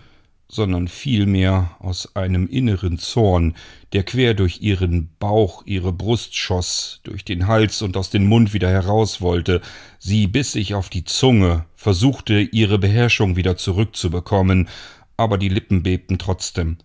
sondern 0.48 0.88
vielmehr 0.88 1.76
aus 1.80 2.16
einem 2.16 2.48
inneren 2.48 2.98
Zorn, 2.98 3.56
der 3.94 4.04
quer 4.04 4.34
durch 4.34 4.62
ihren 4.62 5.10
Bauch, 5.18 5.64
ihre 5.66 5.92
Brust 5.92 6.36
schoss, 6.36 7.02
durch 7.04 7.26
den 7.26 7.48
Hals 7.48 7.82
und 7.82 7.98
aus 7.98 8.10
dem 8.10 8.26
Mund 8.26 8.54
wieder 8.54 8.70
heraus 8.70 9.22
wollte. 9.22 9.62
Sie 10.00 10.28
biss 10.28 10.52
sich 10.52 10.76
auf 10.76 10.90
die 10.90 11.04
Zunge, 11.04 11.66
versuchte 11.76 12.40
ihre 12.40 12.78
Beherrschung 12.78 13.36
wieder 13.36 13.58
zurückzubekommen, 13.58 14.70
aber 15.18 15.38
die 15.38 15.50
Lippen 15.50 15.84
bebten 15.84 16.20
trotzdem. 16.20 16.78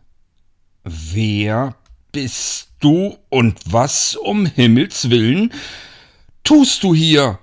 Wer 0.85 1.77
bist 2.13 2.73
du 2.81 3.17
und 3.29 3.59
was 3.67 4.17
um 4.17 4.47
Himmels 4.47 5.11
willen 5.11 5.53
tust 6.45 6.83
du 6.83 6.95
hier? 6.95 7.39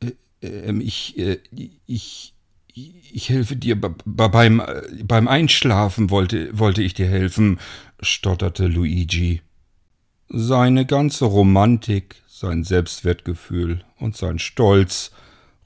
Äh, 0.00 0.46
äh, 0.46 0.78
ich, 0.80 1.18
äh, 1.18 1.38
ich, 1.86 2.34
ich 2.74 3.28
helfe 3.28 3.56
dir 3.56 3.80
beim, 3.80 4.62
beim 5.04 5.28
Einschlafen 5.28 6.10
wollte, 6.10 6.56
wollte 6.58 6.82
ich 6.82 6.94
dir 6.94 7.08
helfen, 7.08 7.58
stotterte 8.00 8.66
Luigi. 8.66 9.42
Seine 10.28 10.86
ganze 10.86 11.24
Romantik, 11.24 12.16
sein 12.28 12.62
Selbstwertgefühl 12.62 13.84
und 13.98 14.16
sein 14.16 14.38
Stolz 14.38 15.10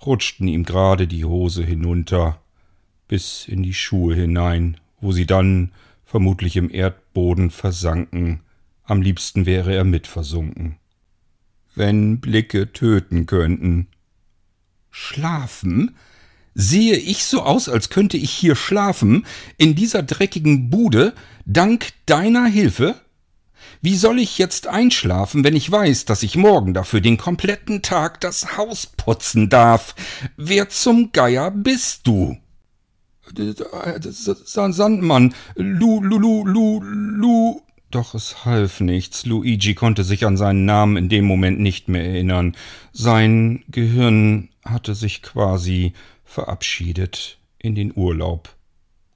rutschten 0.06 0.48
ihm 0.48 0.64
gerade 0.64 1.06
die 1.06 1.24
Hose 1.24 1.64
hinunter, 1.64 2.40
bis 3.08 3.46
in 3.46 3.62
die 3.62 3.74
Schuhe 3.74 4.14
hinein, 4.14 4.78
wo 5.00 5.12
sie 5.12 5.26
dann 5.26 5.72
vermutlich 6.04 6.56
im 6.56 6.72
Erdboden 6.72 7.01
versanken, 7.50 8.40
am 8.84 9.02
liebsten 9.02 9.46
wäre 9.46 9.74
er 9.74 9.84
mitversunken. 9.84 10.76
Wenn 11.74 12.20
Blicke 12.20 12.72
töten 12.72 13.26
könnten. 13.26 13.88
Schlafen? 14.90 15.96
Sehe 16.54 16.96
ich 16.96 17.24
so 17.24 17.42
aus, 17.42 17.68
als 17.68 17.88
könnte 17.88 18.18
ich 18.18 18.30
hier 18.30 18.56
schlafen, 18.56 19.24
in 19.56 19.74
dieser 19.74 20.02
dreckigen 20.02 20.68
Bude, 20.68 21.14
dank 21.46 21.88
deiner 22.04 22.46
Hilfe? 22.46 22.94
Wie 23.80 23.96
soll 23.96 24.18
ich 24.18 24.38
jetzt 24.38 24.66
einschlafen, 24.66 25.44
wenn 25.44 25.56
ich 25.56 25.70
weiß, 25.70 26.04
dass 26.04 26.22
ich 26.22 26.36
morgen 26.36 26.74
dafür 26.74 27.00
den 27.00 27.16
kompletten 27.16 27.80
Tag 27.80 28.20
das 28.20 28.56
Haus 28.56 28.86
putzen 28.86 29.48
darf? 29.48 29.94
Wer 30.36 30.68
zum 30.68 31.12
Geier 31.12 31.50
bist 31.50 32.06
du? 32.06 32.36
Sandmann, 33.34 35.34
Lu, 35.56 36.02
Lu, 36.02 36.18
Lu, 36.18 36.46
Lu, 36.46 36.80
Lu. 36.82 37.60
Doch 37.90 38.14
es 38.14 38.44
half 38.44 38.80
nichts. 38.80 39.26
Luigi 39.26 39.74
konnte 39.74 40.02
sich 40.02 40.24
an 40.24 40.36
seinen 40.36 40.64
Namen 40.64 40.96
in 40.96 41.08
dem 41.08 41.26
Moment 41.26 41.60
nicht 41.60 41.88
mehr 41.88 42.04
erinnern. 42.04 42.56
Sein 42.92 43.64
Gehirn 43.68 44.48
hatte 44.64 44.94
sich 44.94 45.22
quasi 45.22 45.92
verabschiedet 46.24 47.38
in 47.58 47.74
den 47.74 47.92
Urlaub 47.94 48.56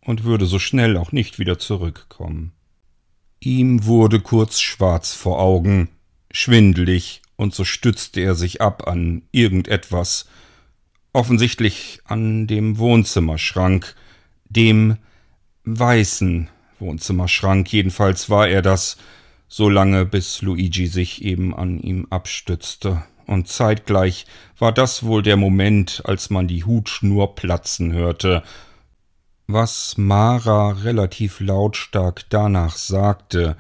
und 0.02 0.24
würde 0.24 0.46
so 0.46 0.58
schnell 0.58 0.96
auch 0.96 1.12
nicht 1.12 1.38
wieder 1.38 1.58
zurückkommen. 1.58 2.52
Ihm 3.40 3.86
wurde 3.86 4.20
kurz 4.20 4.60
schwarz 4.60 5.14
vor 5.14 5.40
Augen, 5.40 5.88
schwindelig, 6.30 7.22
und 7.36 7.54
so 7.54 7.64
stützte 7.64 8.20
er 8.20 8.34
sich 8.34 8.60
ab 8.60 8.88
an 8.88 9.22
irgendetwas, 9.30 10.26
offensichtlich 11.12 12.00
an 12.04 12.46
dem 12.46 12.78
Wohnzimmerschrank, 12.78 13.94
dem 14.48 14.96
weißen 15.64 16.48
Wohnzimmerschrank, 16.78 17.72
jedenfalls 17.72 18.30
war 18.30 18.48
er 18.48 18.62
das, 18.62 18.96
so 19.48 19.68
lange 19.68 20.04
bis 20.04 20.42
Luigi 20.42 20.86
sich 20.86 21.22
eben 21.24 21.54
an 21.54 21.78
ihm 21.78 22.06
abstützte. 22.10 23.04
Und 23.26 23.48
zeitgleich 23.48 24.26
war 24.58 24.72
das 24.72 25.04
wohl 25.04 25.22
der 25.22 25.36
Moment, 25.36 26.02
als 26.04 26.30
man 26.30 26.48
die 26.48 26.64
Hutschnur 26.64 27.34
platzen 27.34 27.92
hörte. 27.92 28.42
Was 29.48 29.96
Mara 29.96 30.72
relativ 30.72 31.40
lautstark 31.40 32.24
danach 32.28 32.76
sagte, 32.76 33.56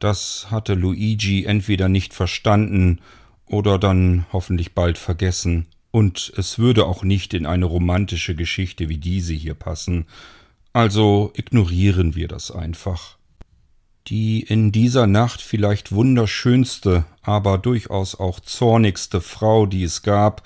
Das 0.00 0.48
hatte 0.50 0.74
Luigi 0.74 1.44
entweder 1.44 1.88
nicht 1.88 2.12
verstanden 2.14 3.00
oder 3.46 3.78
dann 3.78 4.26
hoffentlich 4.32 4.74
bald 4.74 4.98
vergessen. 4.98 5.66
Und 5.94 6.32
es 6.36 6.58
würde 6.58 6.86
auch 6.86 7.04
nicht 7.04 7.34
in 7.34 7.46
eine 7.46 7.66
romantische 7.66 8.34
Geschichte 8.34 8.88
wie 8.88 8.96
diese 8.96 9.32
hier 9.32 9.54
passen. 9.54 10.06
Also 10.72 11.30
ignorieren 11.36 12.16
wir 12.16 12.26
das 12.26 12.50
einfach. 12.50 13.16
Die 14.08 14.40
in 14.40 14.72
dieser 14.72 15.06
Nacht 15.06 15.40
vielleicht 15.40 15.92
wunderschönste, 15.92 17.04
aber 17.22 17.58
durchaus 17.58 18.18
auch 18.18 18.40
zornigste 18.40 19.20
Frau, 19.20 19.66
die 19.66 19.84
es 19.84 20.02
gab, 20.02 20.42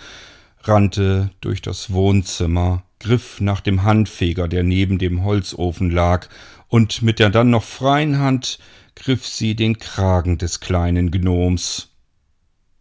rannte 0.64 1.30
durch 1.40 1.62
das 1.62 1.94
Wohnzimmer, 1.94 2.82
griff 3.00 3.40
nach 3.40 3.62
dem 3.62 3.84
Handfeger, 3.84 4.48
der 4.48 4.64
neben 4.64 4.98
dem 4.98 5.24
Holzofen 5.24 5.90
lag, 5.90 6.28
und 6.68 7.00
mit 7.00 7.20
der 7.20 7.30
dann 7.30 7.48
noch 7.48 7.64
freien 7.64 8.18
Hand 8.18 8.58
griff 8.94 9.26
sie 9.26 9.56
den 9.56 9.78
Kragen 9.78 10.36
des 10.36 10.60
kleinen 10.60 11.10
Gnoms. 11.10 11.87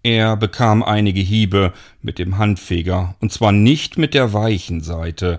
Er 0.07 0.37
bekam 0.37 0.83
einige 0.83 1.19
Hiebe 1.19 1.73
mit 2.01 2.17
dem 2.17 2.37
Handfeger, 2.37 3.17
und 3.19 3.33
zwar 3.33 3.51
nicht 3.51 3.97
mit 3.97 4.13
der 4.13 4.31
weichen 4.31 4.79
Seite, 4.79 5.37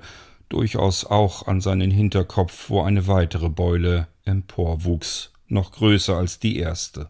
durchaus 0.51 1.07
auch 1.07 1.47
an 1.47 1.63
seinen 1.63 1.91
Hinterkopf, 1.91 2.69
wo 2.69 2.83
eine 2.83 3.07
weitere 3.07 3.49
Beule 3.49 4.09
emporwuchs, 4.27 5.33
noch 5.47 5.73
größer 5.73 6.19
als 6.19 6.39
die 6.39 6.59
erste. 6.59 7.09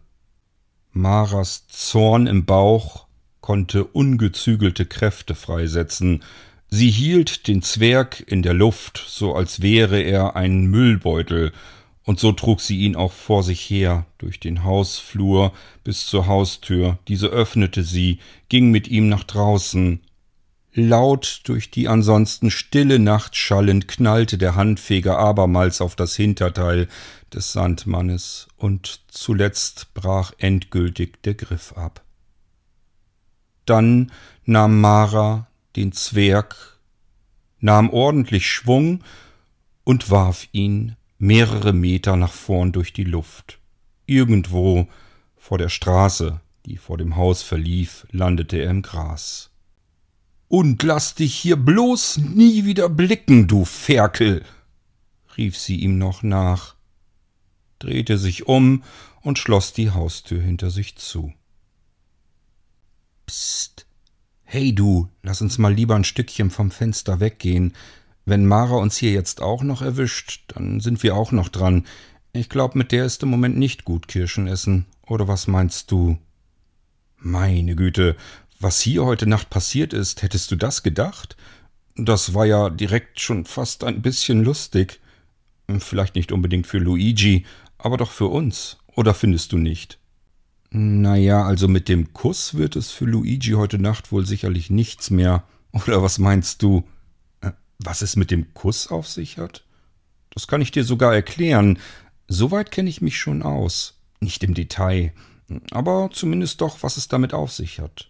Maras 0.93 1.67
Zorn 1.67 2.27
im 2.27 2.45
Bauch 2.45 3.07
konnte 3.41 3.83
ungezügelte 3.83 4.85
Kräfte 4.85 5.35
freisetzen, 5.35 6.23
sie 6.69 6.89
hielt 6.89 7.49
den 7.49 7.61
Zwerg 7.61 8.23
in 8.25 8.41
der 8.41 8.53
Luft, 8.53 9.03
so 9.05 9.35
als 9.35 9.61
wäre 9.61 9.99
er 9.99 10.37
ein 10.37 10.67
Müllbeutel, 10.67 11.51
und 12.05 12.19
so 12.19 12.31
trug 12.31 12.61
sie 12.61 12.79
ihn 12.79 12.95
auch 12.95 13.11
vor 13.11 13.43
sich 13.43 13.61
her, 13.69 14.05
durch 14.17 14.39
den 14.39 14.63
Hausflur 14.63 15.53
bis 15.83 16.05
zur 16.05 16.27
Haustür, 16.27 16.97
diese 17.07 17.27
öffnete 17.27 17.83
sie, 17.83 18.19
ging 18.47 18.71
mit 18.71 18.87
ihm 18.87 19.09
nach 19.09 19.23
draußen. 19.23 20.01
Laut 20.73 21.41
durch 21.43 21.71
die 21.71 21.87
ansonsten 21.87 22.51
stille 22.51 22.99
Nacht 22.99 23.35
schallend 23.35 23.87
knallte 23.87 24.37
der 24.37 24.55
Handfeger 24.55 25.17
abermals 25.17 25.81
auf 25.81 25.95
das 25.95 26.15
Hinterteil 26.15 26.87
des 27.33 27.51
Sandmannes, 27.51 28.47
und 28.57 29.01
zuletzt 29.07 29.93
brach 29.93 30.31
endgültig 30.37 31.21
der 31.23 31.33
Griff 31.35 31.73
ab. 31.73 32.03
Dann 33.65 34.11
nahm 34.45 34.81
Mara 34.81 35.47
den 35.75 35.91
Zwerg, 35.91 36.79
nahm 37.59 37.89
ordentlich 37.89 38.49
Schwung 38.49 39.03
und 39.83 40.09
warf 40.09 40.47
ihn 40.51 40.95
mehrere 41.19 41.73
Meter 41.73 42.15
nach 42.15 42.31
vorn 42.31 42.71
durch 42.71 42.93
die 42.93 43.03
Luft. 43.03 43.59
Irgendwo 44.07 44.87
vor 45.37 45.57
der 45.57 45.69
Straße, 45.69 46.39
die 46.65 46.77
vor 46.77 46.97
dem 46.97 47.15
Haus 47.15 47.43
verlief, 47.43 48.07
landete 48.11 48.57
er 48.57 48.71
im 48.71 48.81
Gras. 48.81 49.51
Und 50.47 50.81
lass 50.81 51.13
dich 51.13 51.35
hier 51.35 51.57
bloß 51.57 52.17
nie 52.17 52.65
wieder 52.65 52.89
blicken, 52.89 53.47
du 53.47 53.65
Ferkel, 53.65 54.43
rief 55.37 55.57
sie 55.57 55.75
ihm 55.75 55.99
noch 55.99 56.23
nach, 56.23 56.75
drehte 57.77 58.17
sich 58.17 58.47
um 58.47 58.83
und 59.21 59.37
schloss 59.37 59.73
die 59.73 59.91
Haustür 59.91 60.41
hinter 60.41 60.71
sich 60.71 60.95
zu. 60.95 61.33
Psst. 63.27 63.85
Hey 64.43 64.73
du, 64.73 65.07
lass 65.21 65.41
uns 65.41 65.59
mal 65.59 65.71
lieber 65.71 65.95
ein 65.95 66.03
Stückchen 66.03 66.49
vom 66.49 66.71
Fenster 66.71 67.19
weggehen, 67.19 67.75
wenn 68.29 68.45
Mara 68.45 68.75
uns 68.75 68.97
hier 68.97 69.11
jetzt 69.11 69.41
auch 69.41 69.63
noch 69.63 69.81
erwischt, 69.81 70.43
dann 70.47 70.79
sind 70.79 71.03
wir 71.03 71.15
auch 71.15 71.31
noch 71.31 71.49
dran. 71.49 71.85
Ich 72.31 72.49
glaube, 72.49 72.77
mit 72.77 72.91
der 72.91 73.05
ist 73.05 73.23
im 73.23 73.29
Moment 73.29 73.57
nicht 73.57 73.85
gut 73.85 74.07
Kirschen 74.07 74.47
essen. 74.47 74.85
Oder 75.07 75.27
was 75.27 75.47
meinst 75.47 75.91
du? 75.91 76.17
Meine 77.17 77.75
Güte, 77.75 78.15
was 78.59 78.79
hier 78.79 79.05
heute 79.05 79.27
Nacht 79.27 79.49
passiert 79.49 79.93
ist, 79.93 80.21
hättest 80.21 80.51
du 80.51 80.55
das 80.55 80.83
gedacht? 80.83 81.35
Das 81.95 82.33
war 82.33 82.45
ja 82.45 82.69
direkt 82.69 83.19
schon 83.19 83.45
fast 83.45 83.83
ein 83.83 84.01
bisschen 84.01 84.43
lustig. 84.43 84.99
Vielleicht 85.79 86.15
nicht 86.15 86.31
unbedingt 86.31 86.67
für 86.67 86.79
Luigi, 86.79 87.45
aber 87.77 87.97
doch 87.97 88.11
für 88.11 88.27
uns. 88.27 88.77
Oder 88.95 89.13
findest 89.13 89.51
du 89.51 89.57
nicht? 89.57 89.99
Naja, 90.71 91.43
also 91.45 91.67
mit 91.67 91.89
dem 91.89 92.13
Kuss 92.13 92.53
wird 92.53 92.75
es 92.75 92.91
für 92.91 93.05
Luigi 93.05 93.51
heute 93.51 93.79
Nacht 93.79 94.11
wohl 94.11 94.25
sicherlich 94.25 94.69
nichts 94.69 95.09
mehr. 95.09 95.43
Oder 95.71 96.03
was 96.03 96.19
meinst 96.19 96.61
du? 96.61 96.83
Was 97.79 98.01
es 98.01 98.15
mit 98.15 98.29
dem 98.29 98.53
Kuss 98.53 98.87
auf 98.87 99.07
sich 99.07 99.37
hat? 99.37 99.63
Das 100.31 100.47
kann 100.47 100.61
ich 100.61 100.71
dir 100.71 100.83
sogar 100.83 101.13
erklären. 101.13 101.79
Soweit 102.27 102.71
kenne 102.71 102.89
ich 102.89 103.01
mich 103.01 103.17
schon 103.17 103.41
aus. 103.41 103.99
Nicht 104.19 104.43
im 104.43 104.53
Detail, 104.53 105.13
aber 105.71 106.09
zumindest 106.11 106.61
doch, 106.61 106.83
was 106.83 106.97
es 106.97 107.07
damit 107.07 107.33
auf 107.33 107.51
sich 107.51 107.79
hat. 107.79 108.09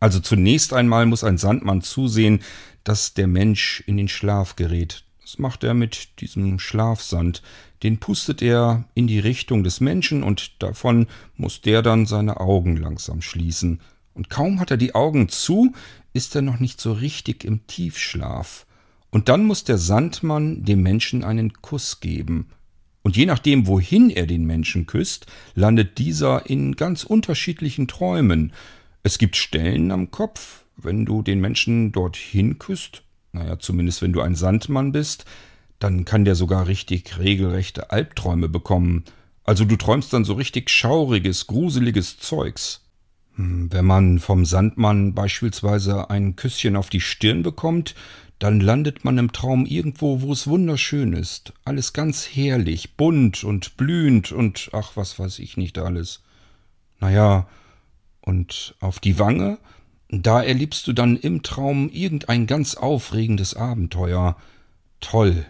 Also 0.00 0.20
zunächst 0.20 0.72
einmal 0.72 1.06
muss 1.06 1.24
ein 1.24 1.38
Sandmann 1.38 1.82
zusehen, 1.82 2.40
dass 2.84 3.14
der 3.14 3.26
Mensch 3.26 3.82
in 3.86 3.96
den 3.96 4.08
Schlaf 4.08 4.54
gerät. 4.56 5.04
Das 5.20 5.38
macht 5.38 5.64
er 5.64 5.74
mit 5.74 6.20
diesem 6.20 6.58
Schlafsand. 6.58 7.42
Den 7.82 7.98
pustet 7.98 8.40
er 8.40 8.84
in 8.94 9.08
die 9.08 9.18
Richtung 9.18 9.64
des 9.64 9.80
Menschen 9.80 10.22
und 10.22 10.62
davon 10.62 11.06
muss 11.36 11.60
der 11.60 11.82
dann 11.82 12.06
seine 12.06 12.40
Augen 12.40 12.76
langsam 12.76 13.20
schließen. 13.20 13.80
Und 14.14 14.30
kaum 14.30 14.60
hat 14.60 14.70
er 14.70 14.76
die 14.76 14.94
Augen 14.94 15.28
zu, 15.28 15.74
ist 16.12 16.34
er 16.34 16.42
noch 16.42 16.60
nicht 16.60 16.80
so 16.80 16.92
richtig 16.92 17.44
im 17.44 17.66
Tiefschlaf. 17.66 18.66
Und 19.10 19.28
dann 19.28 19.44
muss 19.44 19.64
der 19.64 19.78
Sandmann 19.78 20.64
dem 20.64 20.82
Menschen 20.82 21.24
einen 21.24 21.54
Kuss 21.54 22.00
geben. 22.00 22.48
Und 23.02 23.16
je 23.16 23.26
nachdem, 23.26 23.66
wohin 23.66 24.10
er 24.10 24.26
den 24.26 24.44
Menschen 24.44 24.86
küsst, 24.86 25.26
landet 25.54 25.98
dieser 25.98 26.48
in 26.48 26.76
ganz 26.76 27.04
unterschiedlichen 27.04 27.88
Träumen. 27.88 28.52
Es 29.02 29.18
gibt 29.18 29.36
Stellen 29.36 29.92
am 29.92 30.10
Kopf, 30.10 30.64
wenn 30.76 31.06
du 31.06 31.22
den 31.22 31.40
Menschen 31.40 31.92
dorthin 31.92 32.58
küsst, 32.58 33.02
naja, 33.32 33.58
zumindest 33.58 34.02
wenn 34.02 34.12
du 34.12 34.20
ein 34.20 34.34
Sandmann 34.34 34.92
bist, 34.92 35.24
dann 35.78 36.04
kann 36.04 36.24
der 36.24 36.34
sogar 36.34 36.66
richtig 36.66 37.18
regelrechte 37.18 37.90
Albträume 37.90 38.48
bekommen. 38.48 39.04
Also 39.44 39.64
du 39.64 39.76
träumst 39.76 40.12
dann 40.12 40.24
so 40.24 40.34
richtig 40.34 40.68
schauriges, 40.68 41.46
gruseliges 41.46 42.18
Zeugs. 42.18 42.84
Hm, 43.36 43.72
wenn 43.72 43.86
man 43.86 44.18
vom 44.18 44.44
Sandmann 44.44 45.14
beispielsweise 45.14 46.10
ein 46.10 46.36
Küsschen 46.36 46.76
auf 46.76 46.90
die 46.90 47.00
Stirn 47.00 47.42
bekommt, 47.42 47.94
dann 48.38 48.60
landet 48.60 49.04
man 49.04 49.18
im 49.18 49.32
Traum 49.32 49.66
irgendwo, 49.66 50.20
wo 50.22 50.32
es 50.32 50.46
wunderschön 50.46 51.12
ist. 51.12 51.52
Alles 51.64 51.92
ganz 51.92 52.24
herrlich, 52.24 52.96
bunt 52.96 53.42
und 53.42 53.76
blühend 53.76 54.30
und 54.30 54.70
ach, 54.72 54.92
was 54.94 55.18
weiß 55.18 55.40
ich 55.40 55.56
nicht 55.56 55.78
alles. 55.78 56.22
Naja, 57.00 57.48
und 58.20 58.76
auf 58.80 59.00
die 59.00 59.18
Wange, 59.18 59.58
da 60.08 60.42
erlebst 60.42 60.86
du 60.86 60.92
dann 60.92 61.16
im 61.16 61.42
Traum 61.42 61.90
irgendein 61.90 62.46
ganz 62.46 62.76
aufregendes 62.76 63.54
Abenteuer. 63.54 64.36
Toll. 65.00 65.44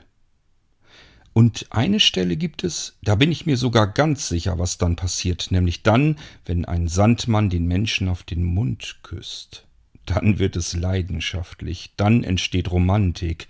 Und 1.35 1.67
eine 1.71 2.01
Stelle 2.01 2.37
gibt 2.37 2.65
es, 2.65 2.99
da 3.03 3.15
bin 3.15 3.31
ich 3.31 3.47
mir 3.47 3.57
sogar 3.57 3.87
ganz 3.87 4.29
sicher, 4.29 4.59
was 4.59 4.79
dann 4.79 4.97
passiert, 4.97 5.49
nämlich 5.51 5.83
dann, 5.83 6.17
wenn 6.47 6.65
ein 6.65 6.89
Sandmann 6.89 7.51
den 7.51 7.67
Menschen 7.67 8.09
auf 8.09 8.23
den 8.23 8.43
Mund 8.43 9.01
küsst 9.03 9.68
dann 10.11 10.39
wird 10.39 10.57
es 10.57 10.75
leidenschaftlich, 10.75 11.93
dann 11.97 12.25
entsteht 12.25 12.71
Romantik. 12.71 13.49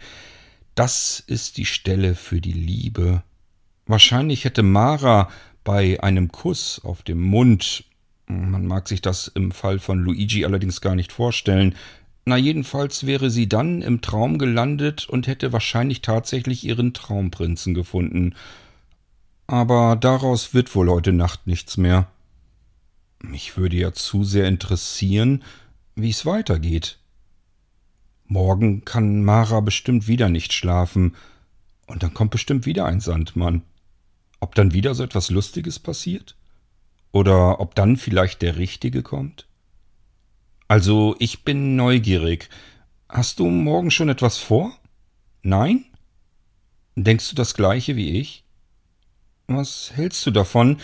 Das 0.74 1.22
ist 1.26 1.56
die 1.56 1.66
Stelle 1.66 2.14
für 2.14 2.40
die 2.40 2.52
Liebe. 2.52 3.22
Wahrscheinlich 3.86 4.44
hätte 4.44 4.62
Mara 4.62 5.30
bei 5.64 6.02
einem 6.02 6.30
Kuss 6.30 6.80
auf 6.84 7.02
dem 7.02 7.20
Mund, 7.20 7.84
man 8.26 8.66
mag 8.66 8.88
sich 8.88 9.00
das 9.00 9.28
im 9.28 9.52
Fall 9.52 9.78
von 9.78 9.98
Luigi 10.00 10.44
allerdings 10.44 10.80
gar 10.80 10.94
nicht 10.94 11.12
vorstellen, 11.12 11.74
na 12.24 12.36
jedenfalls 12.36 13.06
wäre 13.06 13.30
sie 13.30 13.48
dann 13.48 13.80
im 13.80 14.02
Traum 14.02 14.36
gelandet 14.36 15.08
und 15.08 15.26
hätte 15.26 15.52
wahrscheinlich 15.54 16.02
tatsächlich 16.02 16.62
ihren 16.62 16.92
Traumprinzen 16.92 17.72
gefunden. 17.72 18.34
Aber 19.46 19.96
daraus 19.96 20.52
wird 20.52 20.74
wohl 20.74 20.90
heute 20.90 21.14
Nacht 21.14 21.46
nichts 21.46 21.78
mehr. 21.78 22.06
Mich 23.20 23.56
würde 23.56 23.76
ja 23.76 23.94
zu 23.94 24.24
sehr 24.24 24.46
interessieren, 24.46 25.42
wie 26.00 26.10
es 26.10 26.24
weitergeht. 26.26 26.98
Morgen 28.24 28.84
kann 28.84 29.24
Mara 29.24 29.60
bestimmt 29.60 30.06
wieder 30.06 30.28
nicht 30.28 30.52
schlafen, 30.52 31.14
und 31.86 32.02
dann 32.02 32.12
kommt 32.12 32.30
bestimmt 32.30 32.66
wieder 32.66 32.84
ein 32.84 33.00
Sandmann. 33.00 33.62
Ob 34.40 34.54
dann 34.54 34.72
wieder 34.72 34.94
so 34.94 35.02
etwas 35.02 35.30
Lustiges 35.30 35.78
passiert? 35.78 36.36
Oder 37.12 37.60
ob 37.60 37.74
dann 37.74 37.96
vielleicht 37.96 38.42
der 38.42 38.58
Richtige 38.58 39.02
kommt? 39.02 39.48
Also, 40.68 41.16
ich 41.18 41.44
bin 41.44 41.76
neugierig. 41.76 42.50
Hast 43.08 43.38
du 43.38 43.46
morgen 43.48 43.90
schon 43.90 44.10
etwas 44.10 44.36
vor? 44.36 44.76
Nein? 45.42 45.86
Denkst 46.94 47.30
du 47.30 47.34
das 47.34 47.54
gleiche 47.54 47.96
wie 47.96 48.20
ich? 48.20 48.44
Was 49.46 49.92
hältst 49.94 50.26
du 50.26 50.30
davon, 50.30 50.76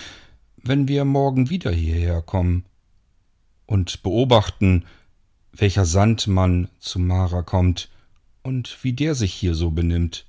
wenn 0.56 0.88
wir 0.88 1.04
morgen 1.04 1.50
wieder 1.50 1.70
hierher 1.70 2.22
kommen 2.22 2.64
und 3.66 4.02
beobachten, 4.02 4.86
welcher 5.56 5.84
Sandmann 5.84 6.68
zu 6.78 6.98
Mara 6.98 7.42
kommt 7.42 7.88
und 8.42 8.78
wie 8.82 8.92
der 8.92 9.14
sich 9.14 9.32
hier 9.32 9.54
so 9.54 9.70
benimmt. 9.70 10.26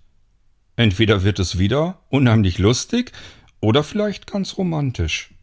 Entweder 0.76 1.23
wird 1.23 1.39
es 1.39 1.57
wieder 1.57 1.99
unheimlich 2.09 2.57
lustig 2.59 3.11
oder 3.59 3.84
vielleicht 3.84 4.28
ganz 4.28 4.57
romantisch. 4.57 5.34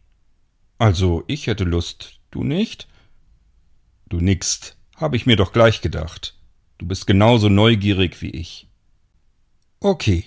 Also, 0.77 1.23
ich 1.27 1.47
hätte 1.47 1.63
Lust, 1.63 2.19
du 2.31 2.43
nicht? 2.43 2.87
Du 4.09 4.19
nickst, 4.19 4.77
hab 4.95 5.13
ich 5.13 5.25
mir 5.25 5.35
doch 5.35 5.53
gleich 5.53 5.81
gedacht. 5.81 6.37
Du 6.77 6.87
bist 6.87 7.07
genauso 7.07 7.49
neugierig 7.49 8.21
wie 8.21 8.31
ich. 8.31 8.67
Okay, 9.79 10.25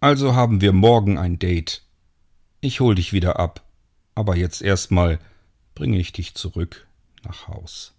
also 0.00 0.34
haben 0.34 0.60
wir 0.60 0.72
morgen 0.72 1.18
ein 1.18 1.38
Date. 1.38 1.82
Ich 2.60 2.80
hol 2.80 2.94
dich 2.94 3.12
wieder 3.12 3.38
ab, 3.38 3.64
aber 4.14 4.36
jetzt 4.36 4.62
erstmal 4.62 5.18
bringe 5.74 5.98
ich 5.98 6.12
dich 6.12 6.34
zurück 6.34 6.86
nach 7.24 7.48
Haus. 7.48 7.97